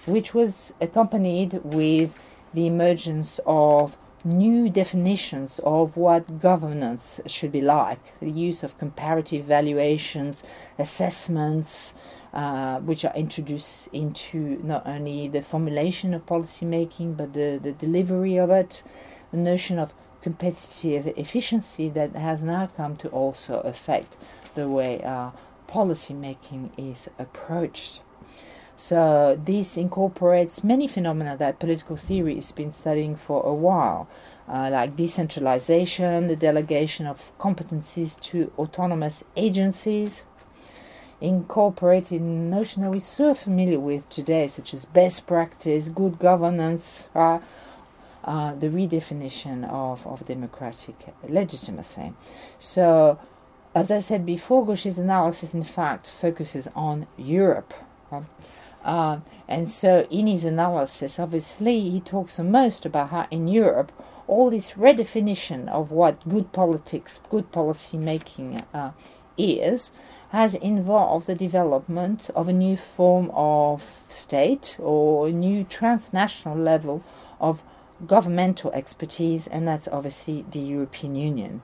which 0.06 0.34
was 0.34 0.74
accompanied 0.82 1.54
with 1.64 2.14
the 2.54 2.68
emergence 2.68 3.40
of 3.46 3.98
new 4.24 4.70
definitions 4.70 5.60
of 5.64 5.96
what 5.96 6.40
governance 6.40 7.22
should 7.28 7.52
be 7.52 7.62
like, 7.62 8.20
the 8.20 8.30
use 8.30 8.64
of 8.64 8.78
comparative 8.78 9.46
valuations, 9.46 10.44
assessments, 10.78 11.94
uh, 12.34 12.80
which 12.80 13.06
are 13.06 13.14
introduced 13.16 13.88
into 13.94 14.60
not 14.64 14.86
only 14.86 15.28
the 15.28 15.42
formulation 15.42 16.14
of 16.14 16.26
policy 16.26 16.66
making 16.66 17.14
but 17.14 17.34
the, 17.34 17.60
the 17.62 17.72
delivery 17.72 18.38
of 18.38 18.50
it, 18.50 18.84
the 19.32 19.38
notion 19.38 19.80
of 19.80 19.94
competitive 20.22 21.08
efficiency 21.18 21.90
that 21.90 22.16
has 22.16 22.44
now 22.44 22.68
come 22.68 22.96
to 22.96 23.08
also 23.10 23.60
affect 23.62 24.18
the 24.56 24.68
way 24.68 25.02
uh, 25.04 25.32
policy 25.68 26.14
making 26.14 26.72
is 26.78 27.10
approached. 27.20 28.02
So 28.76 29.40
this 29.44 29.76
incorporates 29.76 30.64
many 30.64 30.88
phenomena 30.88 31.36
that 31.38 31.60
political 31.60 31.96
theory 31.96 32.36
has 32.36 32.52
been 32.52 32.72
studying 32.72 33.16
for 33.16 33.44
a 33.44 33.54
while, 33.54 34.08
uh, 34.48 34.70
like 34.72 34.96
decentralization, 34.96 36.28
the 36.28 36.36
delegation 36.36 37.08
of 37.08 37.36
competencies 37.40 38.20
to 38.20 38.52
autonomous 38.60 39.24
agencies, 39.36 40.26
incorporating 41.20 42.50
notions 42.50 42.84
that 42.84 42.92
we're 42.92 43.00
so 43.00 43.34
familiar 43.34 43.80
with 43.80 44.08
today, 44.10 44.48
such 44.48 44.74
as 44.74 44.86
best 44.86 45.26
practice, 45.26 45.90
good 45.90 46.20
governance, 46.20 47.10
uh, 47.16 47.40
uh, 48.24 48.54
the 48.54 48.68
redefinition 48.68 49.68
of, 49.70 50.06
of 50.06 50.26
democratic 50.26 50.96
legitimacy. 51.28 52.14
So, 52.60 53.20
as 53.74 53.92
I 53.92 54.00
said 54.00 54.26
before, 54.26 54.66
Gauchet's 54.66 54.98
analysis, 54.98 55.54
in 55.54 55.64
fact, 55.64 56.10
focuses 56.10 56.68
on 56.76 57.08
Europe. 57.18 57.74
Uh, 58.84 59.20
and 59.48 59.70
so, 59.70 60.08
in 60.10 60.28
his 60.28 60.46
analysis, 60.46 61.20
obviously, 61.20 61.90
he 61.90 62.00
talks 62.00 62.38
the 62.38 62.44
most 62.44 62.86
about 62.86 63.10
how 63.10 63.28
in 63.32 63.48
Europe, 63.48 63.92
all 64.28 64.50
this 64.50 64.72
redefinition 64.72 65.68
of 65.70 65.92
what 65.92 66.28
good 66.28 66.52
politics, 66.52 67.20
good 67.30 67.52
policy 67.52 67.98
making 67.98 68.64
uh, 68.74 68.92
is, 69.38 69.92
has 70.30 70.54
involved 70.56 71.26
the 71.28 71.36
development 71.36 72.30
of 72.36 72.50
a 72.50 72.54
new 72.54 72.76
form 72.76 73.32
of 73.34 74.06
state 74.10 74.78
or 74.80 75.28
a 75.28 75.32
new 75.32 75.64
transnational 75.64 76.58
level 76.58 77.02
of 77.40 77.64
governmental 78.06 78.72
expertise, 78.74 79.48
and 79.48 79.68
that's 79.68 79.88
obviously 79.88 80.46
the 80.52 80.60
European 80.60 81.16
Union, 81.16 81.62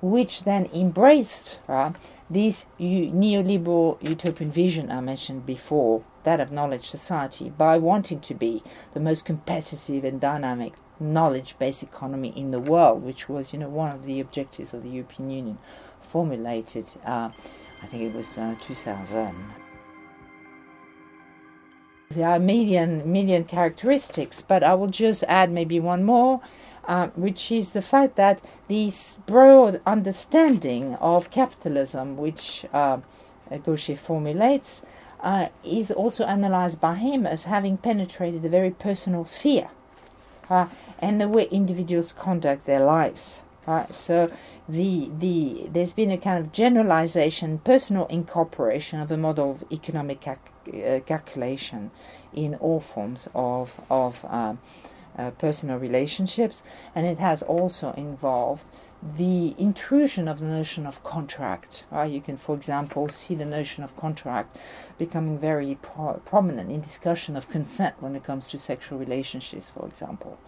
which 0.00 0.44
then 0.44 0.68
embraced 0.72 1.60
uh, 1.68 1.92
this 2.30 2.66
neoliberal 2.78 4.02
utopian 4.02 4.50
vision 4.50 4.90
I 4.90 5.00
mentioned 5.00 5.44
before, 5.44 6.04
that 6.22 6.40
of 6.40 6.52
knowledge 6.52 6.86
society, 6.86 7.50
by 7.50 7.78
wanting 7.78 8.20
to 8.20 8.34
be 8.34 8.62
the 8.94 9.00
most 9.00 9.24
competitive 9.24 10.04
and 10.04 10.20
dynamic 10.20 10.74
knowledge-based 11.00 11.82
economy 11.82 12.32
in 12.36 12.50
the 12.50 12.60
world, 12.60 13.02
which 13.02 13.28
was, 13.28 13.52
you 13.52 13.58
know, 13.58 13.68
one 13.68 13.92
of 13.92 14.04
the 14.04 14.20
objectives 14.20 14.72
of 14.72 14.82
the 14.82 14.88
European 14.88 15.30
Union, 15.30 15.58
formulated. 16.00 16.86
Uh, 17.04 17.30
I 17.84 17.86
think 17.86 18.04
it 18.04 18.14
was 18.14 18.38
uh, 18.38 18.54
2000. 18.62 19.34
There 22.08 22.26
are 22.26 22.36
a 22.36 22.40
million, 22.40 23.12
million 23.12 23.44
characteristics, 23.44 24.40
but 24.40 24.62
I 24.62 24.72
will 24.74 24.88
just 24.88 25.22
add 25.28 25.52
maybe 25.52 25.78
one 25.80 26.02
more, 26.02 26.40
uh, 26.86 27.08
which 27.08 27.52
is 27.52 27.74
the 27.74 27.82
fact 27.82 28.16
that 28.16 28.40
this 28.68 29.18
broad 29.26 29.82
understanding 29.84 30.94
of 30.94 31.30
capitalism, 31.30 32.16
which 32.16 32.64
uh, 32.72 33.00
Gauchet 33.64 33.98
formulates, 33.98 34.80
uh, 35.20 35.48
is 35.62 35.90
also 35.90 36.24
analyzed 36.24 36.80
by 36.80 36.94
him 36.94 37.26
as 37.26 37.44
having 37.44 37.76
penetrated 37.76 38.40
the 38.40 38.48
very 38.48 38.70
personal 38.70 39.26
sphere 39.26 39.68
uh, 40.48 40.68
and 41.00 41.20
the 41.20 41.28
way 41.28 41.48
individuals 41.50 42.14
conduct 42.14 42.64
their 42.64 42.80
lives. 42.82 43.43
So 43.90 44.30
the 44.68 45.10
the 45.18 45.68
there's 45.70 45.94
been 45.94 46.10
a 46.10 46.18
kind 46.18 46.44
of 46.44 46.52
generalization, 46.52 47.58
personal 47.58 48.06
incorporation 48.06 49.00
of 49.00 49.08
the 49.08 49.16
model 49.16 49.52
of 49.52 49.64
economic 49.72 50.20
cal- 50.20 50.38
uh, 50.68 51.00
calculation 51.00 51.90
in 52.34 52.56
all 52.56 52.80
forms 52.80 53.28
of 53.34 53.80
of 53.88 54.24
uh, 54.28 54.56
uh, 55.16 55.30
personal 55.32 55.78
relationships, 55.78 56.62
and 56.94 57.06
it 57.06 57.18
has 57.18 57.42
also 57.42 57.92
involved 57.92 58.68
the 59.02 59.54
intrusion 59.58 60.28
of 60.28 60.40
the 60.40 60.46
notion 60.46 60.86
of 60.86 61.02
contract. 61.02 61.86
Right? 61.90 62.10
You 62.10 62.20
can, 62.20 62.36
for 62.36 62.54
example, 62.54 63.08
see 63.08 63.34
the 63.34 63.46
notion 63.46 63.84
of 63.84 63.96
contract 63.96 64.58
becoming 64.98 65.38
very 65.38 65.78
pro- 65.80 66.20
prominent 66.24 66.70
in 66.70 66.80
discussion 66.80 67.36
of 67.36 67.48
consent 67.48 67.94
when 68.00 68.16
it 68.16 68.24
comes 68.24 68.50
to 68.50 68.58
sexual 68.58 68.98
relationships, 68.98 69.70
for 69.70 69.86
example 69.86 70.38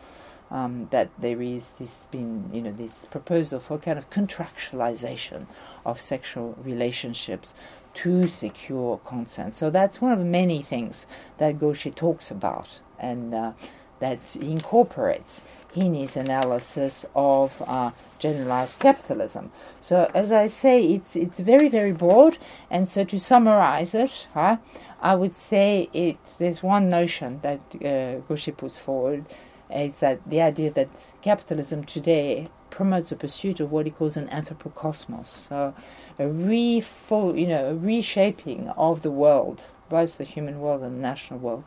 um, 0.51 0.89
that 0.91 1.11
there 1.19 1.43
is 1.43 1.71
this 1.71 2.07
been 2.11 2.51
you 2.53 2.63
know 2.63 2.73
this 2.73 3.07
proposal 3.07 3.61
for 3.61 3.79
kind 3.79 3.99
of 3.99 4.09
contractualization 4.11 5.47
of 5.85 6.01
sexual 6.01 6.57
relationships 6.63 7.55
to 7.95 8.29
secure 8.29 8.99
consent. 8.99 9.57
So 9.57 9.71
that's 9.71 10.01
one 10.01 10.13
of 10.13 10.19
many 10.21 10.61
things 10.63 11.07
that 11.39 11.59
Gauchet 11.59 11.97
talks 11.97 12.31
about 12.31 12.81
and 12.99 13.35
uh, 13.35 13.53
that 14.01 14.37
he 14.41 14.53
incorporates 14.53 15.43
in 15.75 15.95
his 15.95 16.17
analysis 16.17 17.05
of 17.15 17.63
uh, 17.67 17.91
generalized 18.19 18.79
capitalism. 18.79 19.51
So 19.81 20.11
as 20.15 20.33
I 20.33 20.47
say, 20.47 20.85
it's 20.85 21.17
it's 21.17 21.41
very 21.41 21.69
very 21.69 21.93
broad, 21.93 22.39
and 22.71 22.89
so 22.89 23.05
to 23.05 23.19
summarize 23.19 23.95
it, 23.95 24.27
huh, 24.35 24.59
I 25.01 25.15
would 25.15 25.33
say 25.33 25.89
it 25.93 26.19
there's 26.39 26.63
one 26.63 26.89
notion 26.91 27.41
that 27.43 27.61
uh, 27.85 28.21
Gauchet 28.27 28.57
puts 28.57 28.77
forward 28.77 29.25
is 29.71 30.01
that 30.01 30.21
the 30.29 30.41
idea 30.41 30.71
that 30.71 30.89
capitalism 31.23 31.85
today 31.85 32.49
promotes 32.71 33.11
the 33.11 33.17
pursuit 33.17 33.61
of 33.61 33.73
what 33.73 33.87
he 33.87 33.93
calls 33.93 34.17
an 34.17 34.29
anthropocosmos, 34.29 35.49
so 35.49 35.75
a 36.19 36.29
re 36.29 36.83
you 37.11 37.47
know, 37.47 37.71
a 37.71 37.75
reshaping 37.75 38.69
of 38.71 39.03
the 39.03 39.11
world, 39.11 39.67
both 39.89 40.19
the 40.19 40.25
human 40.25 40.61
world 40.61 40.83
and 40.83 40.97
the 40.97 41.01
national 41.01 41.39
world, 41.39 41.65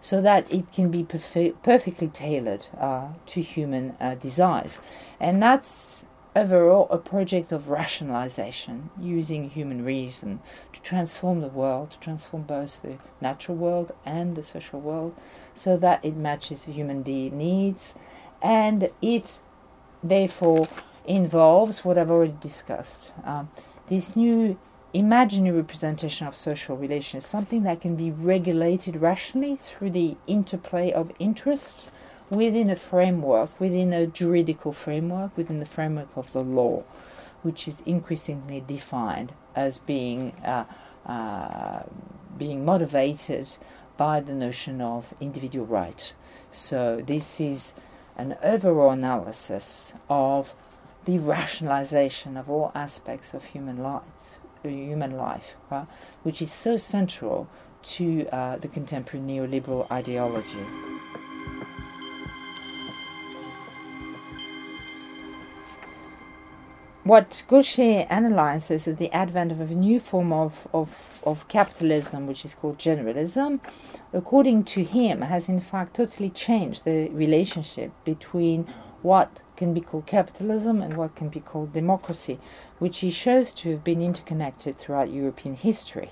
so 0.00 0.20
that 0.22 0.50
it 0.52 0.70
can 0.72 0.90
be 0.90 1.02
perfe- 1.02 1.54
perfectly 1.62 2.08
tailored 2.08 2.66
uh, 2.78 3.08
to 3.26 3.42
human 3.42 3.96
uh, 4.00 4.14
desires, 4.14 4.78
and 5.18 5.42
that's 5.42 6.04
overall 6.36 6.86
a 6.90 6.98
project 6.98 7.50
of 7.50 7.70
rationalization 7.70 8.90
using 9.00 9.48
human 9.48 9.82
reason 9.82 10.38
to 10.72 10.80
transform 10.82 11.40
the 11.40 11.48
world, 11.48 11.90
to 11.90 11.98
transform 11.98 12.42
both 12.42 12.82
the 12.82 12.98
natural 13.22 13.56
world 13.56 13.92
and 14.04 14.36
the 14.36 14.42
social 14.42 14.78
world, 14.78 15.14
so 15.54 15.76
that 15.78 16.04
it 16.04 16.14
matches 16.14 16.64
human 16.64 17.02
needs 17.02 17.94
and 18.42 18.90
it 19.00 19.40
therefore 20.02 20.68
involves 21.06 21.84
what 21.84 21.96
I've 21.96 22.10
already 22.10 22.36
discussed. 22.38 23.12
Um, 23.24 23.48
this 23.86 24.14
new 24.14 24.58
imaginary 24.92 25.56
representation 25.56 26.26
of 26.26 26.36
social 26.36 26.76
relations, 26.76 27.26
something 27.26 27.62
that 27.62 27.80
can 27.80 27.96
be 27.96 28.10
regulated 28.10 28.96
rationally 28.96 29.56
through 29.56 29.90
the 29.90 30.16
interplay 30.26 30.92
of 30.92 31.12
interests 31.18 31.90
within 32.30 32.70
a 32.70 32.76
framework, 32.76 33.58
within 33.60 33.92
a 33.92 34.06
juridical 34.06 34.72
framework, 34.72 35.36
within 35.36 35.60
the 35.60 35.66
framework 35.66 36.16
of 36.16 36.32
the 36.32 36.42
law, 36.42 36.82
which 37.42 37.68
is 37.68 37.80
increasingly 37.82 38.62
defined 38.66 39.32
as 39.54 39.78
being 39.78 40.32
uh, 40.44 40.64
uh, 41.06 41.84
being 42.36 42.64
motivated 42.64 43.56
by 43.96 44.20
the 44.20 44.34
notion 44.34 44.80
of 44.80 45.14
individual 45.20 45.66
right. 45.66 46.14
So 46.50 47.00
this 47.06 47.40
is 47.40 47.74
an 48.16 48.36
overall 48.42 48.90
analysis 48.90 49.94
of 50.10 50.54
the 51.04 51.18
rationalization 51.18 52.36
of 52.36 52.50
all 52.50 52.72
aspects 52.74 53.32
of 53.32 53.44
human 53.44 53.78
life, 53.78 54.40
human 54.62 55.16
life, 55.16 55.54
right? 55.70 55.86
which 56.24 56.42
is 56.42 56.52
so 56.52 56.76
central 56.76 57.48
to 57.82 58.26
uh, 58.32 58.56
the 58.56 58.68
contemporary 58.68 59.24
neoliberal 59.24 59.90
ideology. 59.90 60.66
What 67.06 67.44
Gauchet 67.46 68.08
analyzes 68.10 68.88
is 68.88 68.96
the 68.96 69.12
advent 69.12 69.52
of 69.52 69.70
a 69.70 69.74
new 69.76 70.00
form 70.00 70.32
of, 70.32 70.66
of, 70.72 71.20
of 71.22 71.46
capitalism, 71.46 72.26
which 72.26 72.44
is 72.44 72.56
called 72.56 72.78
generalism, 72.78 73.60
according 74.12 74.64
to 74.64 74.82
him, 74.82 75.20
has 75.20 75.48
in 75.48 75.60
fact 75.60 75.94
totally 75.94 76.30
changed 76.30 76.84
the 76.84 77.08
relationship 77.10 77.92
between 78.02 78.66
what 79.02 79.40
can 79.54 79.72
be 79.72 79.80
called 79.80 80.06
capitalism 80.06 80.82
and 80.82 80.96
what 80.96 81.14
can 81.14 81.28
be 81.28 81.38
called 81.38 81.72
democracy, 81.72 82.40
which 82.80 82.98
he 82.98 83.10
shows 83.10 83.52
to 83.52 83.70
have 83.70 83.84
been 83.84 84.02
interconnected 84.02 84.76
throughout 84.76 85.08
European 85.08 85.54
history 85.54 86.10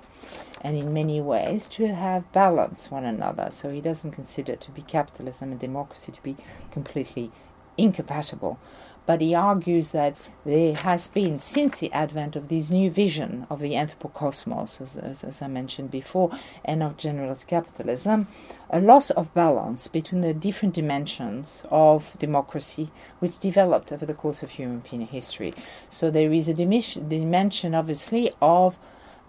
and 0.61 0.77
in 0.77 0.95
many 0.95 1.21
ways 1.21 1.69
to 1.71 1.93
have 1.93 2.31
balanced 2.31 2.93
one 2.93 3.05
another. 3.05 3.49
So 3.51 3.69
he 3.69 3.81
doesn't 3.81 4.13
consider 4.13 4.55
to 4.55 4.71
be 4.71 4.83
capitalism 4.83 5.51
and 5.51 5.59
democracy 5.59 6.13
to 6.13 6.23
be 6.23 6.37
completely 6.71 7.33
incompatible 7.77 8.61
but 9.07 9.21
he 9.21 9.35
argues 9.35 9.91
that 9.91 10.17
there 10.45 10.75
has 10.75 11.09
been, 11.09 11.39
since 11.39 11.81
the 11.81 11.93
advent 11.93 12.37
of 12.37 12.49
this 12.49 12.71
new 12.71 12.91
vision 12.91 13.47
of 13.51 13.61
the 13.61 13.73
anthropocosmos, 13.73 14.81
as, 14.81 14.97
as, 14.97 15.25
as, 15.25 15.43
I 15.43 15.49
mentioned 15.49 15.91
before, 15.91 16.31
and 16.65 16.83
of 16.83 16.97
generalist 16.97 17.47
capitalism, 17.47 18.29
a 18.71 18.81
loss 18.81 19.11
of 19.11 19.33
balance 19.35 19.89
between 19.89 20.23
the 20.23 20.33
different 20.33 20.75
dimensions 20.75 21.65
of 21.71 22.17
democracy 22.19 22.91
which 23.19 23.39
developed 23.39 23.93
over 23.93 24.07
the 24.07 24.15
course 24.15 24.43
of 24.43 24.59
European 24.59 25.03
history. 25.03 25.55
So 25.91 26.11
there 26.11 26.33
is 26.33 26.49
a 26.49 26.55
dimension, 26.55 27.75
obviously, 27.75 28.33
of 28.41 28.79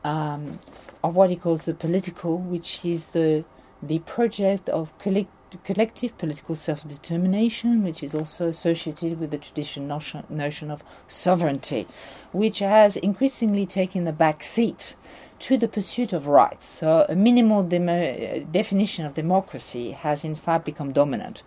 um, 0.05 0.59
of 1.03 1.15
what 1.15 1.31
he 1.31 1.35
calls 1.35 1.65
the 1.65 1.73
political, 1.73 2.37
which 2.37 2.85
is 2.85 3.07
the 3.07 3.43
the 3.81 3.99
project 3.99 4.69
of 4.69 4.97
collect 4.97 5.29
collective 5.63 6.17
political 6.17 6.55
self 6.55 6.87
determination, 6.87 7.83
which 7.83 8.03
is 8.03 8.13
also 8.13 8.47
associated 8.47 9.19
with 9.19 9.31
the 9.31 9.37
traditional 9.37 9.87
notion, 9.87 10.23
notion 10.29 10.71
of 10.71 10.83
sovereignty, 11.07 11.87
which 12.31 12.59
has 12.59 12.95
increasingly 12.97 13.65
taken 13.65 14.03
the 14.03 14.13
back 14.13 14.43
seat 14.43 14.95
to 15.39 15.57
the 15.57 15.67
pursuit 15.67 16.13
of 16.13 16.27
rights. 16.27 16.65
So, 16.65 17.05
a 17.09 17.15
minimal 17.15 17.63
demo- 17.63 17.93
uh, 17.93 18.39
definition 18.51 19.05
of 19.05 19.13
democracy 19.13 19.91
has 19.91 20.23
in 20.23 20.35
fact 20.35 20.65
become 20.65 20.91
dominant. 20.91 21.43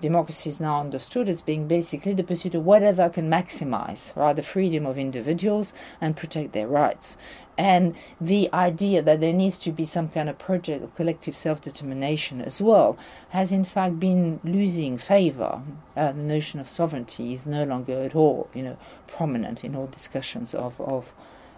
Democracy 0.00 0.48
is 0.50 0.60
now 0.60 0.80
understood 0.80 1.28
as 1.28 1.42
being 1.42 1.66
basically 1.66 2.14
the 2.14 2.22
pursuit 2.22 2.54
of 2.54 2.64
whatever 2.64 3.08
can 3.08 3.28
maximize 3.28 4.14
right, 4.16 4.36
the 4.36 4.42
freedom 4.42 4.86
of 4.86 4.96
individuals 4.96 5.72
and 6.00 6.16
protect 6.16 6.52
their 6.52 6.68
rights. 6.68 7.16
And 7.58 7.96
the 8.20 8.48
idea 8.54 9.02
that 9.02 9.20
there 9.20 9.32
needs 9.32 9.58
to 9.58 9.72
be 9.72 9.84
some 9.84 10.08
kind 10.08 10.28
of 10.28 10.38
project 10.38 10.84
of 10.84 10.94
collective 10.94 11.36
self 11.36 11.60
determination 11.60 12.40
as 12.40 12.62
well 12.62 12.96
has 13.30 13.50
in 13.50 13.64
fact 13.64 13.98
been 13.98 14.38
losing 14.44 14.96
favor. 14.96 15.60
Uh, 15.96 16.12
the 16.12 16.22
notion 16.22 16.60
of 16.60 16.68
sovereignty 16.68 17.34
is 17.34 17.46
no 17.46 17.64
longer 17.64 18.00
at 18.04 18.14
all 18.14 18.48
you 18.54 18.62
know, 18.62 18.76
prominent 19.08 19.64
in 19.64 19.74
all 19.74 19.88
discussions 19.88 20.54
of, 20.54 20.80
of 20.80 21.12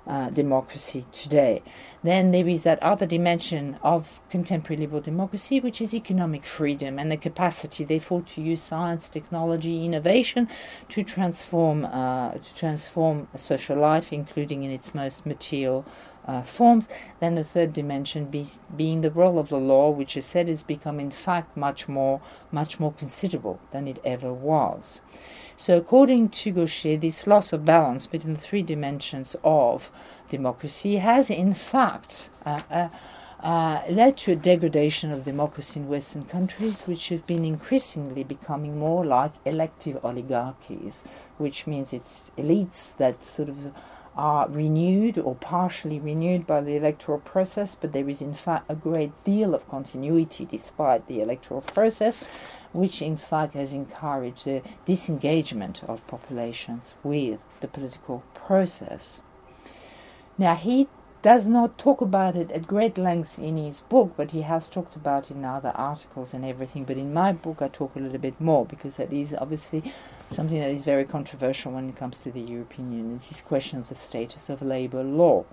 uh, 0.06 0.30
democracy 0.30 1.04
today. 1.12 1.62
Then 2.02 2.30
there 2.30 2.48
is 2.48 2.62
that 2.62 2.82
other 2.82 3.06
dimension 3.06 3.78
of 3.82 4.20
contemporary 4.30 4.80
liberal 4.80 5.02
democracy, 5.02 5.60
which 5.60 5.80
is 5.80 5.94
economic 5.94 6.44
freedom 6.44 6.98
and 6.98 7.12
the 7.12 7.16
capacity, 7.16 7.84
therefore, 7.84 8.22
to 8.22 8.40
use 8.40 8.62
science, 8.62 9.08
technology, 9.08 9.84
innovation 9.84 10.48
to 10.88 11.02
transform 11.02 11.84
uh, 11.84 12.32
to 12.32 12.54
transform 12.54 13.28
social 13.36 13.76
life, 13.76 14.12
including 14.12 14.64
in 14.64 14.70
its 14.70 14.94
most 14.94 15.26
material 15.26 15.84
uh, 16.26 16.42
forms. 16.42 16.88
Then 17.20 17.34
the 17.34 17.44
third 17.44 17.72
dimension 17.72 18.26
be, 18.26 18.46
being 18.76 19.00
the 19.00 19.10
role 19.10 19.38
of 19.38 19.48
the 19.48 19.58
law, 19.58 19.90
which 19.90 20.16
I 20.16 20.20
said 20.20 20.48
has 20.48 20.62
become 20.62 21.00
in 21.00 21.10
fact 21.10 21.56
much 21.56 21.88
more 21.88 22.20
much 22.50 22.80
more 22.80 22.92
considerable 22.92 23.60
than 23.72 23.86
it 23.86 23.98
ever 24.04 24.32
was. 24.32 25.00
So 25.60 25.76
according 25.76 26.30
to 26.30 26.52
Gauchet, 26.52 27.02
this 27.02 27.26
loss 27.26 27.52
of 27.52 27.66
balance 27.66 28.06
between 28.06 28.32
the 28.32 28.40
three 28.40 28.62
dimensions 28.62 29.36
of 29.44 29.90
democracy 30.30 30.96
has 30.96 31.28
in 31.28 31.52
fact 31.52 32.30
uh, 32.46 32.62
uh, 32.70 32.88
uh, 33.40 33.82
led 33.90 34.16
to 34.16 34.32
a 34.32 34.36
degradation 34.36 35.12
of 35.12 35.22
democracy 35.22 35.80
in 35.80 35.86
Western 35.86 36.24
countries, 36.24 36.84
which 36.84 37.10
have 37.10 37.26
been 37.26 37.44
increasingly 37.44 38.24
becoming 38.24 38.78
more 38.78 39.04
like 39.04 39.32
elective 39.44 40.02
oligarchies, 40.02 41.04
which 41.36 41.66
means 41.66 41.92
it's 41.92 42.30
elites 42.38 42.96
that 42.96 43.22
sort 43.22 43.50
of 43.50 43.74
are 44.16 44.48
renewed 44.48 45.18
or 45.18 45.34
partially 45.34 46.00
renewed 46.00 46.46
by 46.46 46.62
the 46.62 46.74
electoral 46.74 47.18
process, 47.18 47.74
but 47.74 47.92
there 47.92 48.08
is 48.08 48.22
in 48.22 48.32
fact 48.32 48.64
a 48.70 48.74
great 48.74 49.12
deal 49.24 49.54
of 49.54 49.68
continuity 49.68 50.46
despite 50.46 51.06
the 51.06 51.20
electoral 51.20 51.60
process, 51.60 52.26
which 52.72 53.02
in 53.02 53.16
fact 53.16 53.54
has 53.54 53.72
encouraged 53.72 54.44
the 54.44 54.62
disengagement 54.84 55.82
of 55.84 56.06
populations 56.06 56.94
with 57.02 57.40
the 57.60 57.68
political 57.68 58.22
process. 58.34 59.20
Now, 60.38 60.54
he 60.54 60.88
does 61.22 61.48
not 61.48 61.76
talk 61.76 62.00
about 62.00 62.34
it 62.34 62.50
at 62.50 62.66
great 62.66 62.96
length 62.96 63.38
in 63.38 63.58
his 63.58 63.80
book, 63.80 64.14
but 64.16 64.30
he 64.30 64.40
has 64.42 64.70
talked 64.70 64.96
about 64.96 65.30
it 65.30 65.34
in 65.34 65.44
other 65.44 65.72
articles 65.74 66.32
and 66.32 66.46
everything. 66.46 66.84
But 66.84 66.96
in 66.96 67.12
my 67.12 67.32
book, 67.32 67.60
I 67.60 67.68
talk 67.68 67.94
a 67.94 67.98
little 67.98 68.18
bit 68.18 68.40
more 68.40 68.64
because 68.64 68.96
that 68.96 69.12
is 69.12 69.34
obviously 69.34 69.92
something 70.30 70.58
that 70.58 70.70
is 70.70 70.82
very 70.82 71.04
controversial 71.04 71.72
when 71.72 71.90
it 71.90 71.96
comes 71.96 72.20
to 72.20 72.30
the 72.30 72.40
European 72.40 72.92
Union. 72.92 73.16
It's 73.16 73.28
this 73.28 73.42
question 73.42 73.78
of 73.78 73.88
the 73.88 73.94
status 73.94 74.48
of 74.48 74.62
labour 74.62 75.02
law 75.02 75.44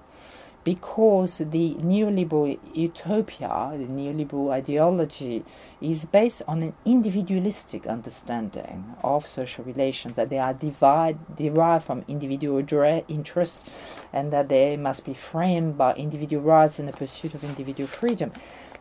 because 0.68 1.38
the 1.38 1.76
neoliberal 1.76 2.60
utopia, 2.74 3.72
the 3.78 3.86
neoliberal 3.86 4.52
ideology, 4.52 5.46
is 5.80 6.04
based 6.04 6.42
on 6.46 6.62
an 6.62 6.74
individualistic 6.84 7.88
understanding 7.88 8.84
of 9.02 9.26
social 9.26 9.64
relations, 9.64 10.16
that 10.16 10.30
they 10.30 10.38
are 10.38 10.54
divide, 10.54 11.38
derived 11.38 11.86
from 11.86 12.04
individual 12.10 12.60
interests 13.08 13.64
and 14.12 14.34
that 14.34 14.50
they 14.50 14.76
must 14.76 15.06
be 15.06 15.14
framed 15.14 15.78
by 15.78 15.94
individual 15.94 16.44
rights 16.44 16.80
and 16.80 16.90
the 16.90 16.92
pursuit 16.92 17.34
of 17.34 17.46
individual 17.46 17.88
freedom. 17.88 18.34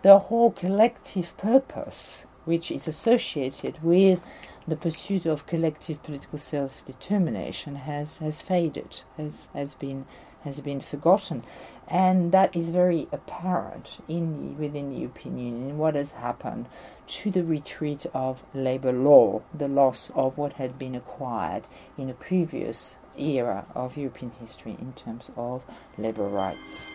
The 0.02 0.18
whole 0.18 0.50
collective 0.50 1.36
purpose, 1.36 2.26
which 2.46 2.72
is 2.72 2.88
associated 2.88 3.80
with 3.84 4.20
the 4.66 4.74
pursuit 4.74 5.24
of 5.24 5.46
collective 5.46 6.02
political 6.02 6.40
self 6.40 6.84
determination, 6.84 7.76
has, 7.76 8.18
has 8.18 8.42
faded, 8.42 9.02
has, 9.16 9.48
has 9.54 9.76
been 9.76 10.04
has 10.46 10.60
been 10.60 10.80
forgotten. 10.80 11.42
And 11.88 12.32
that 12.32 12.56
is 12.56 12.70
very 12.70 13.08
apparent 13.12 13.98
in 14.08 14.32
the, 14.32 14.54
within 14.54 14.90
the 14.90 15.00
European 15.00 15.38
Union 15.38 15.70
in 15.70 15.78
what 15.78 15.94
has 15.94 16.12
happened 16.12 16.66
to 17.08 17.30
the 17.30 17.44
retreat 17.44 18.06
of 18.14 18.42
labour 18.54 18.92
law, 18.92 19.42
the 19.52 19.68
loss 19.68 20.10
of 20.14 20.38
what 20.38 20.54
had 20.54 20.78
been 20.78 20.94
acquired 20.94 21.64
in 21.98 22.08
a 22.08 22.14
previous 22.14 22.96
era 23.18 23.66
of 23.74 23.96
European 23.96 24.32
history 24.40 24.76
in 24.78 24.92
terms 24.92 25.30
of 25.36 25.64
labour 25.98 26.28
rights. 26.28 26.86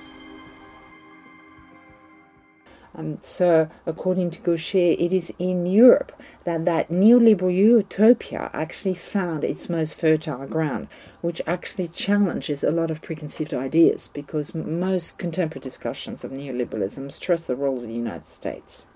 Um, 2.93 3.19
so, 3.21 3.69
according 3.85 4.31
to 4.31 4.39
Gauchet, 4.39 4.99
it 4.99 5.13
is 5.13 5.33
in 5.39 5.65
Europe 5.65 6.11
that 6.43 6.65
that 6.65 6.89
neoliberal 6.89 7.55
utopia 7.55 8.49
actually 8.53 8.95
found 8.95 9.43
its 9.45 9.69
most 9.69 9.95
fertile 9.95 10.45
ground, 10.45 10.89
which 11.21 11.41
actually 11.47 11.87
challenges 11.87 12.63
a 12.63 12.71
lot 12.71 12.91
of 12.91 13.01
preconceived 13.01 13.53
ideas 13.53 14.09
because 14.09 14.53
most 14.53 15.17
contemporary 15.17 15.63
discussions 15.63 16.25
of 16.25 16.31
neoliberalism 16.31 17.11
stress 17.11 17.43
the 17.43 17.55
role 17.55 17.77
of 17.77 17.87
the 17.87 17.93
United 17.93 18.27
States. 18.27 18.87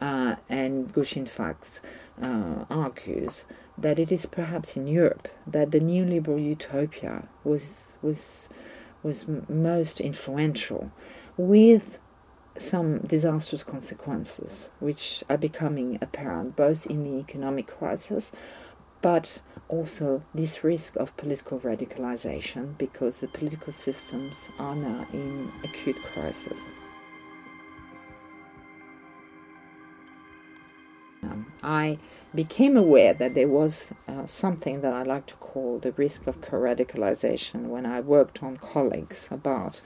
Uh, 0.00 0.36
and 0.48 0.92
Gauchet, 0.92 1.16
in 1.18 1.26
fact, 1.26 1.80
uh, 2.22 2.64
argues 2.70 3.44
that 3.76 3.98
it 3.98 4.12
is 4.12 4.26
perhaps 4.26 4.76
in 4.76 4.86
Europe 4.86 5.28
that 5.46 5.72
the 5.72 5.80
neoliberal 5.80 6.42
utopia 6.42 7.24
was 7.44 7.98
was 8.02 8.48
was 9.02 9.26
most 9.48 10.00
influential, 10.00 10.92
with 11.36 11.98
some 12.58 12.98
disastrous 12.98 13.62
consequences 13.62 14.70
which 14.80 15.22
are 15.30 15.38
becoming 15.38 15.98
apparent 16.00 16.56
both 16.56 16.86
in 16.86 17.04
the 17.04 17.18
economic 17.18 17.66
crisis 17.66 18.32
but 19.02 19.40
also 19.68 20.22
this 20.34 20.62
risk 20.62 20.96
of 20.96 21.16
political 21.16 21.58
radicalization 21.60 22.76
because 22.76 23.18
the 23.18 23.28
political 23.28 23.72
systems 23.72 24.48
are 24.58 24.76
now 24.76 25.06
in 25.12 25.50
acute 25.64 25.96
crisis. 26.02 26.58
I 31.62 31.98
became 32.34 32.76
aware 32.76 33.12
that 33.14 33.34
there 33.34 33.48
was 33.48 33.90
uh, 34.08 34.26
something 34.26 34.80
that 34.82 34.94
I 34.94 35.02
like 35.02 35.26
to 35.26 35.34
call 35.36 35.78
the 35.78 35.92
risk 35.92 36.26
of 36.26 36.40
co 36.40 36.56
radicalization 36.56 37.66
when 37.68 37.86
I 37.86 38.00
worked 38.00 38.42
on 38.42 38.56
colleagues 38.56 39.28
about 39.30 39.80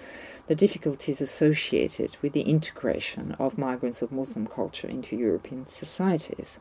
the 0.47 0.55
difficulties 0.55 1.21
associated 1.21 2.17
with 2.23 2.33
the 2.33 2.43
integration 2.43 3.33
of 3.39 3.59
migrants 3.59 4.03
of 4.03 4.13
Muslim 4.13 4.47
culture 4.47 4.89
into 4.89 5.17
European 5.17 5.67
societies. 5.67 6.59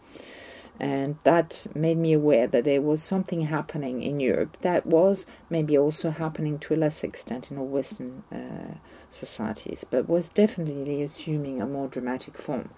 And 0.79 1.17
that 1.23 1.67
made 1.75 1.97
me 1.97 2.13
aware 2.13 2.47
that 2.47 2.63
there 2.63 2.81
was 2.81 3.03
something 3.03 3.41
happening 3.41 4.01
in 4.01 4.19
Europe 4.19 4.57
that 4.61 4.85
was 4.87 5.25
maybe 5.49 5.77
also 5.77 6.09
happening 6.09 6.57
to 6.59 6.73
a 6.73 6.77
lesser 6.77 7.05
extent 7.05 7.51
in 7.51 7.59
all 7.59 7.67
Western 7.67 8.23
uh, 8.31 8.77
societies, 9.11 9.85
but 9.89 10.09
was 10.09 10.29
definitely 10.29 11.03
assuming 11.03 11.61
a 11.61 11.67
more 11.67 11.87
dramatic 11.87 12.37
form, 12.37 12.69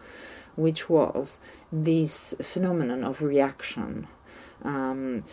which 0.56 0.90
was 0.90 1.40
this 1.72 2.34
phenomenon 2.42 3.04
of 3.04 3.22
reaction. 3.22 4.08
Um, 4.64 5.24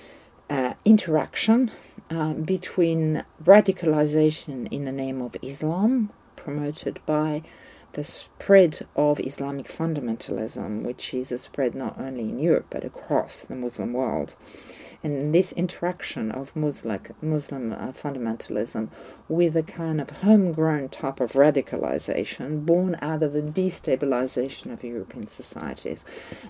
uh, 0.51 0.75
interaction 0.85 1.71
uh, 2.11 2.35
between 2.35 3.25
radicalization 3.43 4.71
in 4.71 4.85
the 4.85 4.93
name 4.93 5.23
of 5.23 5.37
Islam, 5.41 6.11
promoted 6.37 7.01
by 7.07 7.43
the 7.95 8.05
spread 8.05 8.87
of 8.97 9.21
Islamic 9.21 9.69
fundamentalism, 9.69 10.83
which 10.83 11.15
is 11.15 11.31
a 11.33 11.39
spread 11.39 11.75
not 11.75 11.99
only 11.99 12.29
in 12.29 12.39
Europe 12.39 12.67
but 12.71 12.85
across 12.85 13.43
the 13.43 13.55
Muslim 13.55 13.93
world, 13.93 14.35
and 15.03 15.35
this 15.35 15.53
interaction 15.53 16.31
of 16.31 16.55
Muslim, 16.55 17.01
Muslim 17.21 17.73
uh, 17.73 17.93
fundamentalism 17.93 18.89
with 19.29 19.57
a 19.57 19.63
kind 19.63 20.01
of 20.01 20.11
homegrown 20.11 20.89
type 20.89 21.21
of 21.21 21.33
radicalization 21.33 22.65
born 22.65 22.97
out 23.03 23.23
of 23.23 23.33
the 23.33 23.43
destabilization 23.43 24.73
of 24.73 24.85
European 24.85 25.27
societies. 25.27 26.05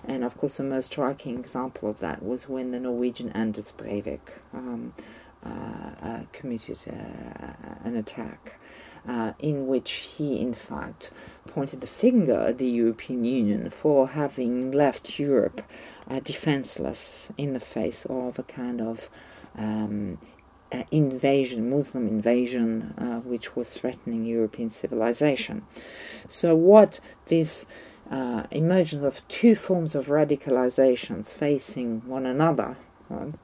And 0.05 0.23
of 0.23 0.37
course, 0.37 0.57
the 0.57 0.63
most 0.63 0.87
striking 0.87 1.37
example 1.39 1.89
of 1.89 1.99
that 1.99 2.23
was 2.23 2.47
when 2.47 2.71
the 2.71 2.79
Norwegian 2.79 3.29
Anders 3.31 3.73
Breivik 3.75 4.19
um, 4.53 4.93
uh, 5.43 5.91
uh, 6.01 6.19
committed 6.31 6.79
uh, 6.87 7.53
an 7.83 7.97
attack. 7.97 8.59
Uh, 9.05 9.33
in 9.39 9.67
which 9.67 9.91
he, 10.15 10.39
in 10.39 10.53
fact, 10.53 11.11
pointed 11.45 11.81
the 11.81 11.87
finger 11.87 12.39
at 12.39 12.57
the 12.57 12.65
European 12.65 13.25
Union 13.25 13.69
for 13.69 14.07
having 14.07 14.71
left 14.71 15.19
Europe 15.19 15.61
uh, 16.09 16.19
defenseless 16.19 17.29
in 17.37 17.53
the 17.53 17.59
face 17.59 18.05
of 18.09 18.39
a 18.39 18.43
kind 18.43 18.81
of 18.81 19.09
um, 19.57 20.17
uh, 20.73 20.83
invasion, 20.91 21.69
Muslim 21.69 22.07
invasion, 22.07 22.93
uh, 22.97 23.19
which 23.19 23.55
was 23.55 23.77
threatening 23.77 24.25
European 24.25 24.69
civilization. 24.69 25.63
So, 26.27 26.55
what 26.55 26.99
this 27.27 27.65
uh, 28.09 28.43
emergence 28.51 29.03
of 29.03 29.27
two 29.27 29.55
forms 29.55 29.93
of 29.95 30.07
radicalizations 30.07 31.31
facing 31.33 32.01
one 32.07 32.25
another. 32.25 32.75
Um, 33.09 33.37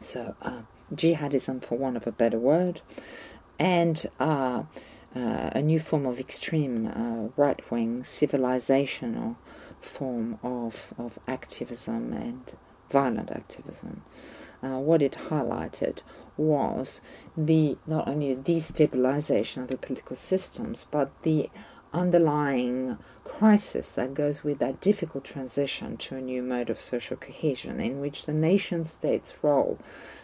so, 0.00 0.34
uh, 0.40 0.62
jihadism, 0.94 1.64
for 1.64 1.76
want 1.76 1.96
of 1.96 2.06
a 2.06 2.12
better 2.12 2.38
word, 2.38 2.80
and 3.58 4.06
uh, 4.18 4.62
a 5.12 5.60
new 5.60 5.80
form 5.80 6.06
of 6.06 6.20
extreme 6.20 7.32
right 7.36 7.68
wing 7.70 8.02
civilizational 8.02 9.36
form 9.80 10.38
of, 10.42 10.92
of 10.98 11.18
activism 11.26 12.12
and 12.12 12.52
violent 12.90 13.30
activism. 13.30 14.02
Uh, 14.62 14.78
what 14.78 15.00
it 15.00 15.16
highlighted 15.30 15.98
was 16.36 17.00
the 17.36 17.78
not 17.86 18.06
only 18.06 18.34
the 18.34 18.52
destabilization 18.52 19.62
of 19.62 19.68
the 19.68 19.78
political 19.78 20.16
systems, 20.16 20.86
but 20.90 21.10
the 21.22 21.48
underlying 21.92 22.98
crisis 23.24 23.90
that 23.92 24.14
goes 24.14 24.42
with 24.44 24.58
that 24.58 24.80
difficult 24.80 25.24
transition 25.24 25.96
to 25.96 26.16
a 26.16 26.20
new 26.20 26.42
mode 26.42 26.70
of 26.70 26.80
social 26.80 27.16
cohesion, 27.16 27.80
in 27.80 28.00
which 28.00 28.26
the 28.26 28.32
nation 28.32 28.84
state's 28.84 29.34
role 29.42 29.78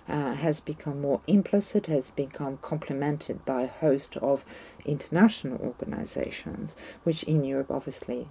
uh, 0.08 0.34
has 0.34 0.60
become 0.60 1.00
more 1.00 1.20
implicit, 1.26 1.86
has 1.86 2.10
become 2.10 2.58
complemented 2.58 3.44
by 3.44 3.62
a 3.62 3.66
host 3.66 4.16
of 4.18 4.44
international 4.84 5.58
organizations, 5.60 6.76
which 7.04 7.22
in 7.24 7.44
Europe 7.44 7.70
obviously 7.70 8.28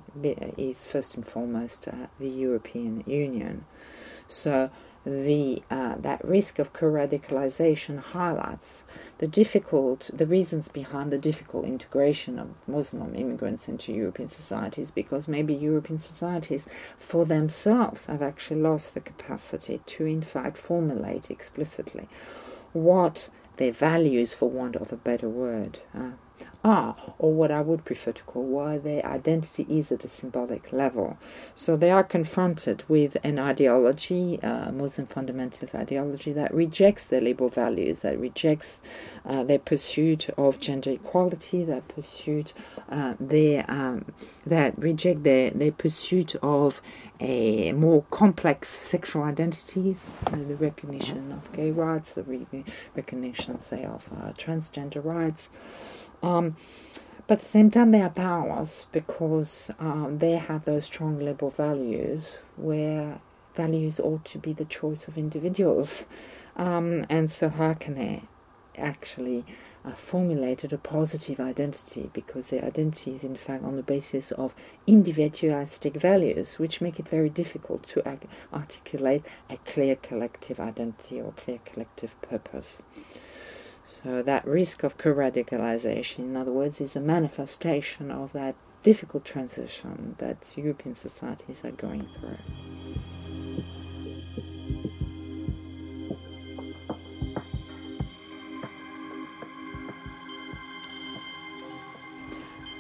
is 0.58 0.86
first 0.86 1.15
and 1.15 1.26
foremost 1.26 1.88
uh, 1.88 2.08
the 2.19 2.30
European 2.30 3.04
Union. 3.06 3.65
So 4.28 4.69
the 5.06 5.62
uh, 5.70 5.96
that 6.00 6.24
risk 6.26 6.58
of 6.58 6.74
co-radicalization 6.74 8.00
highlights 8.00 8.84
the 9.20 9.28
difficult 9.28 10.10
the 10.13 10.26
reasons 10.26 10.68
behind 10.68 11.12
the 11.12 11.18
difficult 11.18 11.65
integration 11.65 12.39
of 12.39 12.50
Muslim 12.68 13.13
immigrants 13.15 13.68
into 13.68 13.94
European 13.94 14.28
societies 14.28 14.89
because 14.89 15.28
maybe 15.28 15.54
European 15.54 16.00
societies 16.00 16.65
for 16.98 17.24
themselves 17.26 18.08
have 18.08 18.24
actually 18.24 18.60
lost 18.60 18.96
the 18.96 19.00
capacity 19.00 19.80
to 19.86 20.06
in 20.06 20.22
fact 20.22 20.58
formulate 20.58 21.30
explicitly 21.30 22.10
what 22.74 23.30
their 23.58 23.72
values 23.72 24.34
for 24.34 24.50
want 24.50 24.76
of 24.76 24.91
a 24.91 24.98
better 24.98 25.30
word 25.30 25.80
uh, 25.94 26.12
are, 26.63 26.95
or 27.19 27.32
what 27.34 27.52
I 27.52 27.62
would 27.62 27.86
prefer 27.86 28.12
to 28.12 28.24
call 28.24 28.43
why 28.43 28.78
their 28.78 29.06
identity 29.06 29.65
is 29.69 29.91
at 29.91 30.04
a 30.04 30.08
symbolic 30.08 30.74
level. 30.74 31.17
So 31.54 31.78
they 31.78 31.91
are 31.91 32.04
confronted 32.04 32.84
with 32.88 33.17
an 33.24 33.38
ideology, 33.38 34.39
uh, 34.41 34.71
Muslim 34.71 35.08
fundamentalist 35.08 35.76
ideology, 35.76 36.34
that 36.34 36.54
rejects 36.54 37.08
their 37.08 37.21
liberal 37.21 37.50
values, 37.50 38.00
that 38.00 38.19
rejects 38.19 38.80
uh, 39.26 39.43
their 39.43 39.60
pursuit 39.60 40.30
of 40.38 40.60
gender 40.60 40.89
equality, 40.89 41.63
that 41.63 41.88
pursuit 41.88 42.54
uh, 42.89 43.13
their 43.19 43.63
um, 43.67 44.06
that 44.45 44.78
reject 44.78 45.24
their, 45.24 45.52
their 45.52 45.71
pursuit 45.71 46.36
of 46.41 46.82
a 47.19 47.71
more 47.74 48.04
complex 48.12 48.69
sexual 48.69 49.24
identities, 49.24 50.17
the 50.32 50.56
recognition 50.56 51.32
of 51.32 51.52
gay 51.54 51.71
rights, 51.71 52.15
the 52.15 52.24
recognition, 52.95 53.60
say, 53.60 53.86
of 53.86 54.06
uh, 54.17 54.32
transgender 54.34 55.04
rights. 55.04 55.50
Um, 56.23 56.56
but 57.28 57.39
at 57.39 57.43
the 57.43 57.49
same 57.49 57.71
time, 57.71 57.91
they 57.91 58.01
are 58.01 58.10
powerless 58.10 58.86
because 58.91 59.71
um, 59.80 60.19
they 60.19 60.34
have 60.34 60.65
those 60.65 60.86
strong 60.86 61.17
liberal 61.17 61.51
values 61.51 62.38
where 62.56 63.19
values 63.56 63.99
ought 63.99 64.25
to 64.25 64.38
be 64.38 64.54
the 64.54 64.65
choice 64.65 65.08
of 65.08 65.17
individuals. 65.17 66.06
Um, 66.56 67.06
and 67.10 67.32
so, 67.32 67.49
how 67.49 67.73
can 67.73 67.95
they 67.95 68.23
actually 68.78 69.43
uh, 69.84 69.93
formulate 69.93 70.63
a 70.63 70.78
positive 70.78 71.39
identity? 71.39 72.12
Because 72.13 72.49
their 72.49 72.63
identity 72.63 73.15
is, 73.15 73.23
in 73.23 73.38
fact, 73.38 73.63
on 73.63 73.75
the 73.75 73.84
basis 73.84 74.32
of 74.34 74.54
individualistic 74.86 75.95
values, 75.95 76.60
which 76.60 76.80
make 76.80 76.99
it 76.99 77.10
very 77.10 77.30
difficult 77.30 77.84
to 77.88 78.08
ag- 78.08 78.28
articulate 78.54 79.25
a 79.49 79.58
clear 79.58 79.95
collective 79.95 80.60
identity 80.60 81.19
or 81.19 81.32
clear 81.32 81.60
collective 81.65 82.19
purpose. 82.21 82.84
So 83.86 84.24
that 84.24 84.45
risk 84.45 84.84
of 84.84 84.98
co-radicalization, 84.98 86.19
in 86.19 86.36
other 86.36 86.52
words, 86.52 86.82
is 86.82 86.95
a 86.95 87.00
manifestation 87.00 88.12
of 88.12 88.34
that 88.34 88.56
difficult 88.84 89.24
transition 89.24 90.15
that 90.17 90.54
European 90.58 90.95
societies 90.95 91.63
are 91.63 91.71
going 91.71 92.08
through. 92.19 92.38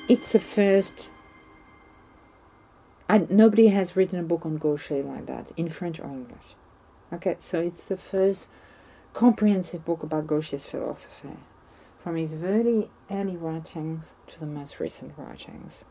It's 0.07 0.31
the 0.33 0.39
first. 0.39 1.09
And 3.07 3.29
nobody 3.29 3.67
has 3.67 3.95
written 3.95 4.19
a 4.19 4.23
book 4.23 4.45
on 4.45 4.57
Gauchet 4.57 5.05
like 5.05 5.25
that 5.27 5.51
in 5.55 5.69
French 5.69 5.99
or 5.99 6.05
English. 6.05 6.55
Okay, 7.13 7.37
so 7.39 7.59
it's 7.59 7.85
the 7.85 7.97
first 7.97 8.49
comprehensive 9.15 9.85
book 9.85 10.03
about 10.03 10.27
Gauchet's 10.27 10.65
philosophy, 10.65 11.37
from 12.03 12.17
his 12.17 12.33
very 12.33 12.89
early 13.09 13.37
writings 13.37 14.13
to 14.27 14.39
the 14.39 14.45
most 14.45 14.79
recent 14.79 15.13
writings. 15.17 15.85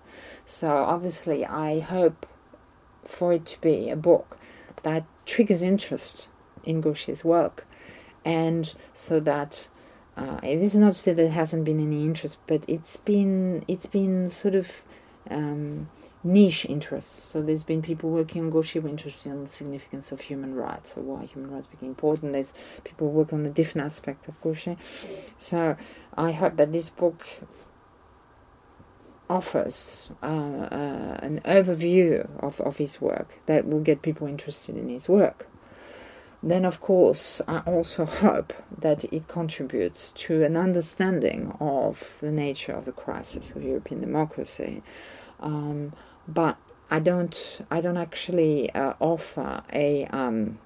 So 0.44 0.68
obviously, 0.68 1.44
I 1.44 1.80
hope 1.80 2.26
for 3.06 3.32
it 3.32 3.46
to 3.46 3.60
be 3.60 3.88
a 3.88 3.96
book 3.96 4.38
that 4.82 5.04
triggers 5.24 5.62
interest 5.62 6.28
in 6.64 6.82
Gauchet's 6.82 7.24
work, 7.24 7.66
and 8.26 8.72
so 8.92 9.20
that 9.20 9.68
uh, 10.18 10.38
it 10.42 10.62
is 10.62 10.74
not 10.74 10.94
to 10.94 11.00
say 11.00 11.12
there 11.14 11.30
hasn't 11.30 11.64
been 11.64 11.80
any 11.80 12.04
interest, 12.04 12.36
but 12.46 12.62
it's 12.68 12.98
been 12.98 13.64
it's 13.66 13.86
been 13.86 14.30
sort 14.30 14.54
of 14.54 14.68
um, 15.30 15.88
niche 16.24 16.64
interests. 16.64 17.30
So 17.30 17.42
there's 17.42 17.62
been 17.62 17.82
people 17.82 18.10
working 18.10 18.42
on 18.42 18.50
Gauchet 18.50 18.84
interested 18.84 19.30
in 19.30 19.40
the 19.40 19.48
significance 19.48 20.10
of 20.10 20.22
human 20.22 20.54
rights 20.54 20.94
or 20.96 21.02
why 21.02 21.26
human 21.26 21.52
rights 21.52 21.66
became 21.66 21.90
important. 21.90 22.32
There's 22.32 22.54
people 22.82 23.10
work 23.10 23.32
on 23.32 23.44
the 23.44 23.50
different 23.50 23.84
aspect 23.86 24.26
of 24.26 24.40
Gauchet. 24.40 24.78
So 25.38 25.76
I 26.16 26.32
hope 26.32 26.56
that 26.56 26.72
this 26.72 26.88
book 26.88 27.26
offers 29.28 30.08
uh, 30.22 30.26
uh, 30.26 31.18
an 31.22 31.40
overview 31.44 32.28
of, 32.40 32.60
of 32.60 32.78
his 32.78 33.00
work 33.00 33.38
that 33.46 33.66
will 33.66 33.80
get 33.80 34.02
people 34.02 34.26
interested 34.26 34.76
in 34.76 34.88
his 34.88 35.08
work. 35.08 35.46
Then, 36.42 36.66
of 36.66 36.78
course, 36.78 37.40
I 37.48 37.60
also 37.60 38.04
hope 38.04 38.52
that 38.76 39.04
it 39.04 39.28
contributes 39.28 40.12
to 40.12 40.42
an 40.42 40.58
understanding 40.58 41.56
of 41.58 42.12
the 42.20 42.30
nature 42.30 42.72
of 42.72 42.84
the 42.84 42.92
crisis 42.92 43.52
of 43.52 43.62
European 43.62 44.02
democracy. 44.02 44.82
Um, 45.40 45.94
but 46.26 46.56
I 46.90 47.00
don't 47.00 47.60
I 47.70 47.80
don't 47.80 47.96
actually 47.96 48.70
uh, 48.74 48.94
offer 49.00 49.62
a 49.72 50.06
um, 50.06 50.58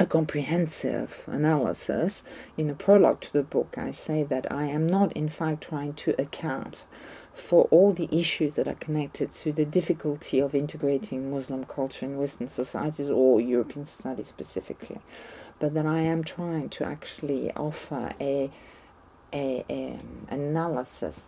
a 0.00 0.06
comprehensive 0.06 1.24
analysis 1.26 2.22
in 2.56 2.70
a 2.70 2.74
prologue 2.74 3.20
to 3.20 3.32
the 3.32 3.42
book. 3.42 3.76
I 3.76 3.90
say 3.90 4.22
that 4.24 4.52
I 4.52 4.66
am 4.66 4.86
not 4.86 5.12
in 5.12 5.28
fact 5.28 5.62
trying 5.64 5.94
to 5.94 6.20
account 6.20 6.84
for 7.34 7.64
all 7.70 7.92
the 7.92 8.08
issues 8.10 8.54
that 8.54 8.66
are 8.66 8.74
connected 8.74 9.30
to 9.30 9.52
the 9.52 9.64
difficulty 9.64 10.40
of 10.40 10.54
integrating 10.54 11.30
Muslim 11.30 11.64
culture 11.64 12.04
in 12.04 12.18
Western 12.18 12.48
societies 12.48 13.08
or 13.08 13.40
European 13.40 13.84
societies 13.84 14.26
specifically, 14.26 14.98
but 15.60 15.74
that 15.74 15.86
I 15.86 16.00
am 16.00 16.24
trying 16.24 16.68
to 16.70 16.84
actually 16.84 17.52
offer 17.52 18.10
a, 18.20 18.50
a, 19.32 19.64
a 19.70 19.98
analysis 20.28 21.26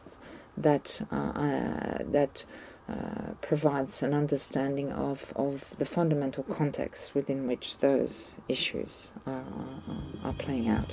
that 0.56 1.00
uh, 1.12 1.14
uh, 1.14 1.98
that 2.10 2.44
uh, 2.90 3.33
provides 3.40 4.03
an 4.03 4.12
understanding 4.12 4.90
of, 4.92 5.33
of 5.37 5.64
the 5.79 5.85
fundamental 5.85 6.42
context 6.44 7.14
within 7.14 7.46
which 7.46 7.79
those 7.79 8.33
issues 8.48 9.12
are, 9.26 9.44
are, 10.24 10.29
are 10.31 10.33
playing 10.35 10.68
out. 10.68 10.92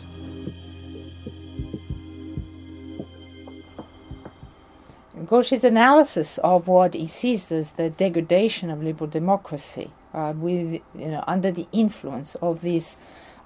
Gauchet's 5.25 5.63
analysis 5.63 6.37
of 6.39 6.67
what 6.67 6.93
he 6.93 7.07
sees 7.07 7.51
as 7.51 7.71
the 7.71 7.89
degradation 7.89 8.69
of 8.69 8.83
liberal 8.83 9.09
democracy, 9.09 9.89
uh, 10.13 10.33
with 10.37 10.81
you 10.95 11.07
know 11.07 11.23
under 11.27 11.51
the 11.51 11.67
influence 11.71 12.35
of 12.35 12.61
this 12.61 12.95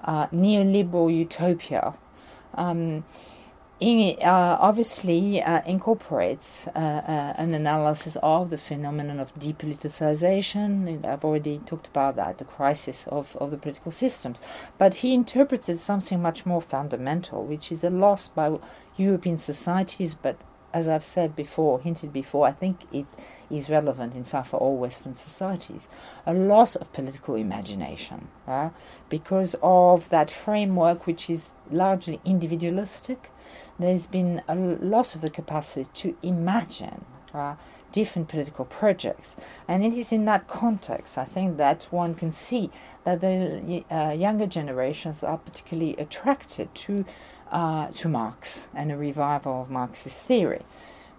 uh, 0.04 0.28
neoliberal 0.28 1.16
utopia, 1.16 1.94
um, 2.56 3.06
uh, 3.82 4.58
obviously 4.60 5.41
uh, 5.41 5.62
incorporates 5.65 6.67
uh, 6.67 6.70
uh, 6.80 7.34
an 7.38 7.54
analysis 7.56 8.15
of 8.22 8.52
the 8.52 8.58
phenomenon 8.58 9.20
of 9.20 9.34
depoliticization. 9.36 11.04
I've 11.04 11.26
already 11.26 11.58
talked 11.60 11.88
about 11.88 12.15
that, 12.17 12.38
the 12.38 12.46
crisis 12.46 13.08
of, 13.08 13.36
of 13.38 13.50
the 13.50 13.58
political 13.58 13.91
systems. 13.91 14.39
But 14.78 14.96
he 14.96 15.15
interprets 15.15 15.67
it 15.67 15.80
something 15.80 16.22
much 16.22 16.46
more 16.46 16.62
fundamental, 16.62 17.44
which 17.44 17.72
is 17.72 17.84
a 17.84 17.89
loss 17.89 18.28
by 18.28 18.60
European 18.98 19.39
societies, 19.39 20.13
but 20.13 20.38
as 20.74 20.88
I've 20.88 21.04
said 21.04 21.36
before, 21.36 21.80
hinted 21.80 22.14
before, 22.14 22.48
I 22.48 22.52
think 22.52 22.82
it 22.92 23.06
is 23.50 23.70
relevant, 23.70 24.16
in 24.16 24.24
fact, 24.24 24.48
for 24.48 24.58
all 24.58 24.78
Western 24.78 25.14
societies. 25.14 25.88
A 26.26 26.34
loss 26.34 26.76
of 26.76 26.92
political 26.94 27.36
imagination 27.36 28.30
uh, 28.48 28.70
because 29.10 29.56
of 29.62 30.10
that 30.10 30.32
framework 30.32 31.06
which 31.06 31.30
is 31.30 31.52
largely 31.70 32.20
individualistic. 32.26 33.30
There's 33.80 34.08
been 34.08 34.42
a 34.48 34.56
loss 34.56 35.16
of 35.16 35.22
the 35.22 35.30
capacity 35.30 35.90
to 35.94 36.18
imagine 36.24 37.06
uh, 37.34 37.56
different 37.92 38.28
political 38.28 38.66
projects. 38.66 39.36
And 39.68 39.84
it 39.84 39.94
is 39.94 40.12
in 40.12 40.26
that 40.26 40.48
context, 40.48 41.18
I 41.18 41.26
think, 41.26 41.58
that 41.58 41.88
one 41.92 42.16
can 42.16 42.32
see 42.32 42.70
that 43.04 43.22
the 43.22 43.84
uh, 43.90 44.12
younger 44.12 44.48
generations 44.48 45.24
are 45.24 45.38
particularly 45.38 45.96
attracted 45.98 46.74
to, 46.76 47.06
uh, 47.52 47.88
to 47.88 48.08
Marx 48.08 48.70
and 48.74 48.92
a 48.92 48.98
revival 48.98 49.62
of 49.62 49.70
Marxist 49.70 50.26
theory, 50.26 50.64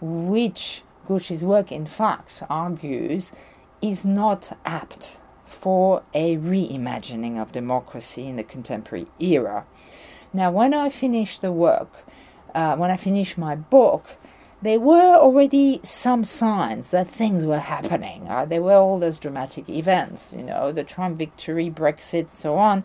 which 0.01 0.83
Gauchet's 1.07 1.45
work, 1.45 1.71
in 1.71 1.87
fact, 1.87 2.42
argues 2.49 3.33
is 3.81 4.05
not 4.05 4.57
apt 4.64 5.18
for 5.47 6.03
a 6.14 6.37
reimagining 6.38 7.40
of 7.40 7.53
democracy 7.53 8.27
in 8.27 8.37
the 8.37 8.45
contemporary 8.45 9.07
era. 9.18 9.66
Now, 10.33 10.51
when 10.51 10.73
I 10.73 10.88
finished 10.88 11.42
the 11.42 11.53
work, 11.53 12.05
uh, 12.55 12.77
when 12.77 12.90
I 12.90 12.97
finished 12.97 13.37
my 13.37 13.55
book, 13.55 14.16
there 14.62 14.81
were 14.81 15.16
already 15.16 15.81
some 15.83 16.25
signs 16.25 16.92
that 16.92 17.09
things 17.09 17.45
were 17.45 17.59
happening. 17.59 18.29
Uh, 18.29 18.45
there 18.45 18.62
were 18.62 18.75
all 18.75 18.99
those 18.99 19.18
dramatic 19.18 19.68
events, 19.68 20.33
you 20.33 20.45
know, 20.45 20.73
the 20.73 20.85
Trump 20.85 21.18
victory, 21.18 21.68
Brexit, 21.68 22.31
so 22.31 22.55
on. 22.55 22.85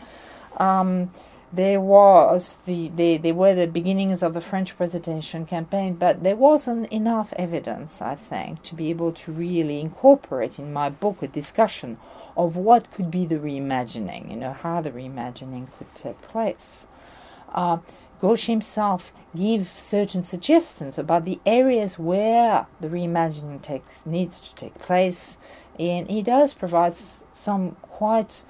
Um, 0.58 1.12
there 1.52 1.80
was 1.80 2.56
the, 2.64 2.90
the 2.90 3.18
there 3.18 3.34
were 3.34 3.54
the 3.54 3.68
beginnings 3.68 4.22
of 4.22 4.34
the 4.34 4.42
French 4.42 4.76
presidential 4.76 5.46
campaign, 5.46 5.96
but 5.96 6.22
there 6.22 6.36
wasn't 6.36 6.92
enough 6.92 7.32
evidence, 7.38 8.02
I 8.02 8.16
think, 8.16 8.64
to 8.64 8.76
be 8.76 8.90
able 8.90 9.14
to 9.14 9.32
really 9.32 9.80
incorporate 9.80 10.60
in 10.60 10.74
my 10.74 10.90
book 10.90 11.24
a 11.24 11.28
discussion 11.28 11.98
of 12.36 12.58
what 12.58 12.92
could 12.92 13.10
be 13.10 13.26
the 13.26 13.38
reimagining, 13.38 14.30
you 14.30 14.36
know, 14.36 14.52
how 14.52 14.82
the 14.82 14.92
reimagining 14.92 15.70
could 15.78 15.94
take 15.96 16.22
place. 16.22 16.86
Uh, 17.54 17.78
Gauchet 18.20 18.52
himself 18.52 19.14
gives 19.36 19.70
certain 19.70 20.24
suggestions 20.24 20.98
about 20.98 21.24
the 21.24 21.40
areas 21.46 21.98
where 21.98 22.66
the 22.82 22.90
reimagining 22.90 23.62
takes, 23.62 24.06
needs 24.06 24.42
to 24.42 24.56
take 24.56 24.78
place, 24.80 25.38
and 25.80 26.10
he 26.10 26.22
does 26.24 26.54
provide 26.54 26.96
some 26.96 27.78
quite 27.84 28.44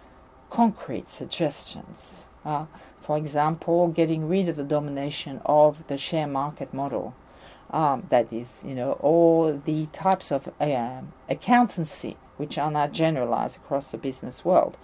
concrete 0.50 1.10
suggestions. 1.10 2.28
Uh, 2.46 2.66
for 3.02 3.18
example, 3.18 3.88
getting 3.88 4.28
rid 4.28 4.50
of 4.50 4.56
the 4.56 4.64
domination 4.64 5.42
of 5.46 5.88
the 5.88 5.98
share 5.98 6.28
market 6.28 6.74
model. 6.74 7.16
Um, 7.70 8.06
that 8.10 8.32
is, 8.32 8.64
you 8.66 8.74
know, 8.74 8.94
all 8.94 9.54
the 9.54 9.88
types 9.88 10.32
of 10.32 10.48
uh, 10.60 11.02
accountancy 11.30 12.16
which 12.38 12.58
are 12.58 12.72
now 12.72 12.88
generalized 12.88 13.58
across 13.58 13.92
the 13.92 13.98
business 13.98 14.46
world, 14.46 14.78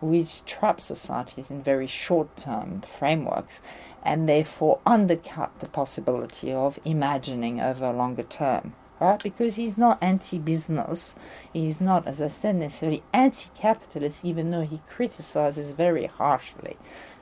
which 0.00 0.44
trap 0.44 0.80
societies 0.80 1.50
in 1.50 1.62
very 1.62 1.86
short 1.86 2.36
term 2.36 2.80
frameworks 2.80 3.60
and 4.02 4.28
therefore 4.28 4.80
undercut 4.86 5.50
the 5.60 5.68
possibility 5.68 6.52
of 6.52 6.78
imagining 6.84 7.60
over 7.60 7.84
a 7.84 7.92
longer 7.92 8.22
term. 8.22 8.72
Right? 9.00 9.22
Because 9.22 9.56
he's 9.56 9.78
not 9.78 9.98
anti 10.02 10.38
business, 10.38 11.14
he's 11.52 11.80
not, 11.80 12.06
as 12.06 12.20
I 12.20 12.28
said, 12.28 12.56
necessarily 12.56 13.02
anti 13.14 13.48
capitalist, 13.54 14.24
even 14.24 14.50
though 14.50 14.66
he 14.66 14.82
criticizes 14.86 15.72
very 15.72 16.06
harshly 16.06 16.76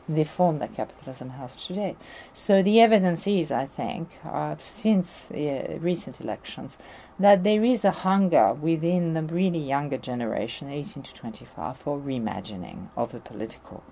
the 0.08 0.24
form 0.24 0.58
that 0.58 0.74
capitalism 0.74 1.30
has 1.30 1.66
today. 1.66 1.94
So 2.32 2.62
the 2.62 2.80
evidence 2.80 3.26
is, 3.26 3.52
I 3.52 3.66
think, 3.66 4.08
uh, 4.24 4.56
since 4.58 5.30
uh, 5.30 5.78
recent 5.80 6.20
elections, 6.20 6.78
that 7.18 7.44
there 7.44 7.62
is 7.62 7.84
a 7.84 7.90
hunger 7.90 8.54
within 8.54 9.14
the 9.14 9.22
really 9.22 9.58
younger 9.58 9.98
generation, 9.98 10.70
18 10.70 11.02
to 11.02 11.14
25, 11.14 11.76
for 11.76 11.98
reimagining 11.98 12.88
of 12.96 13.12
the 13.12 13.20
political. 13.20 13.82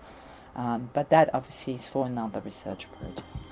Um, 0.55 0.89
but 0.95 1.11
that 1.11 1.29
obviously 1.35 1.75
is 1.75 1.87
for 1.87 2.07
another 2.07 2.41
research 2.41 2.87
project. 2.93 3.46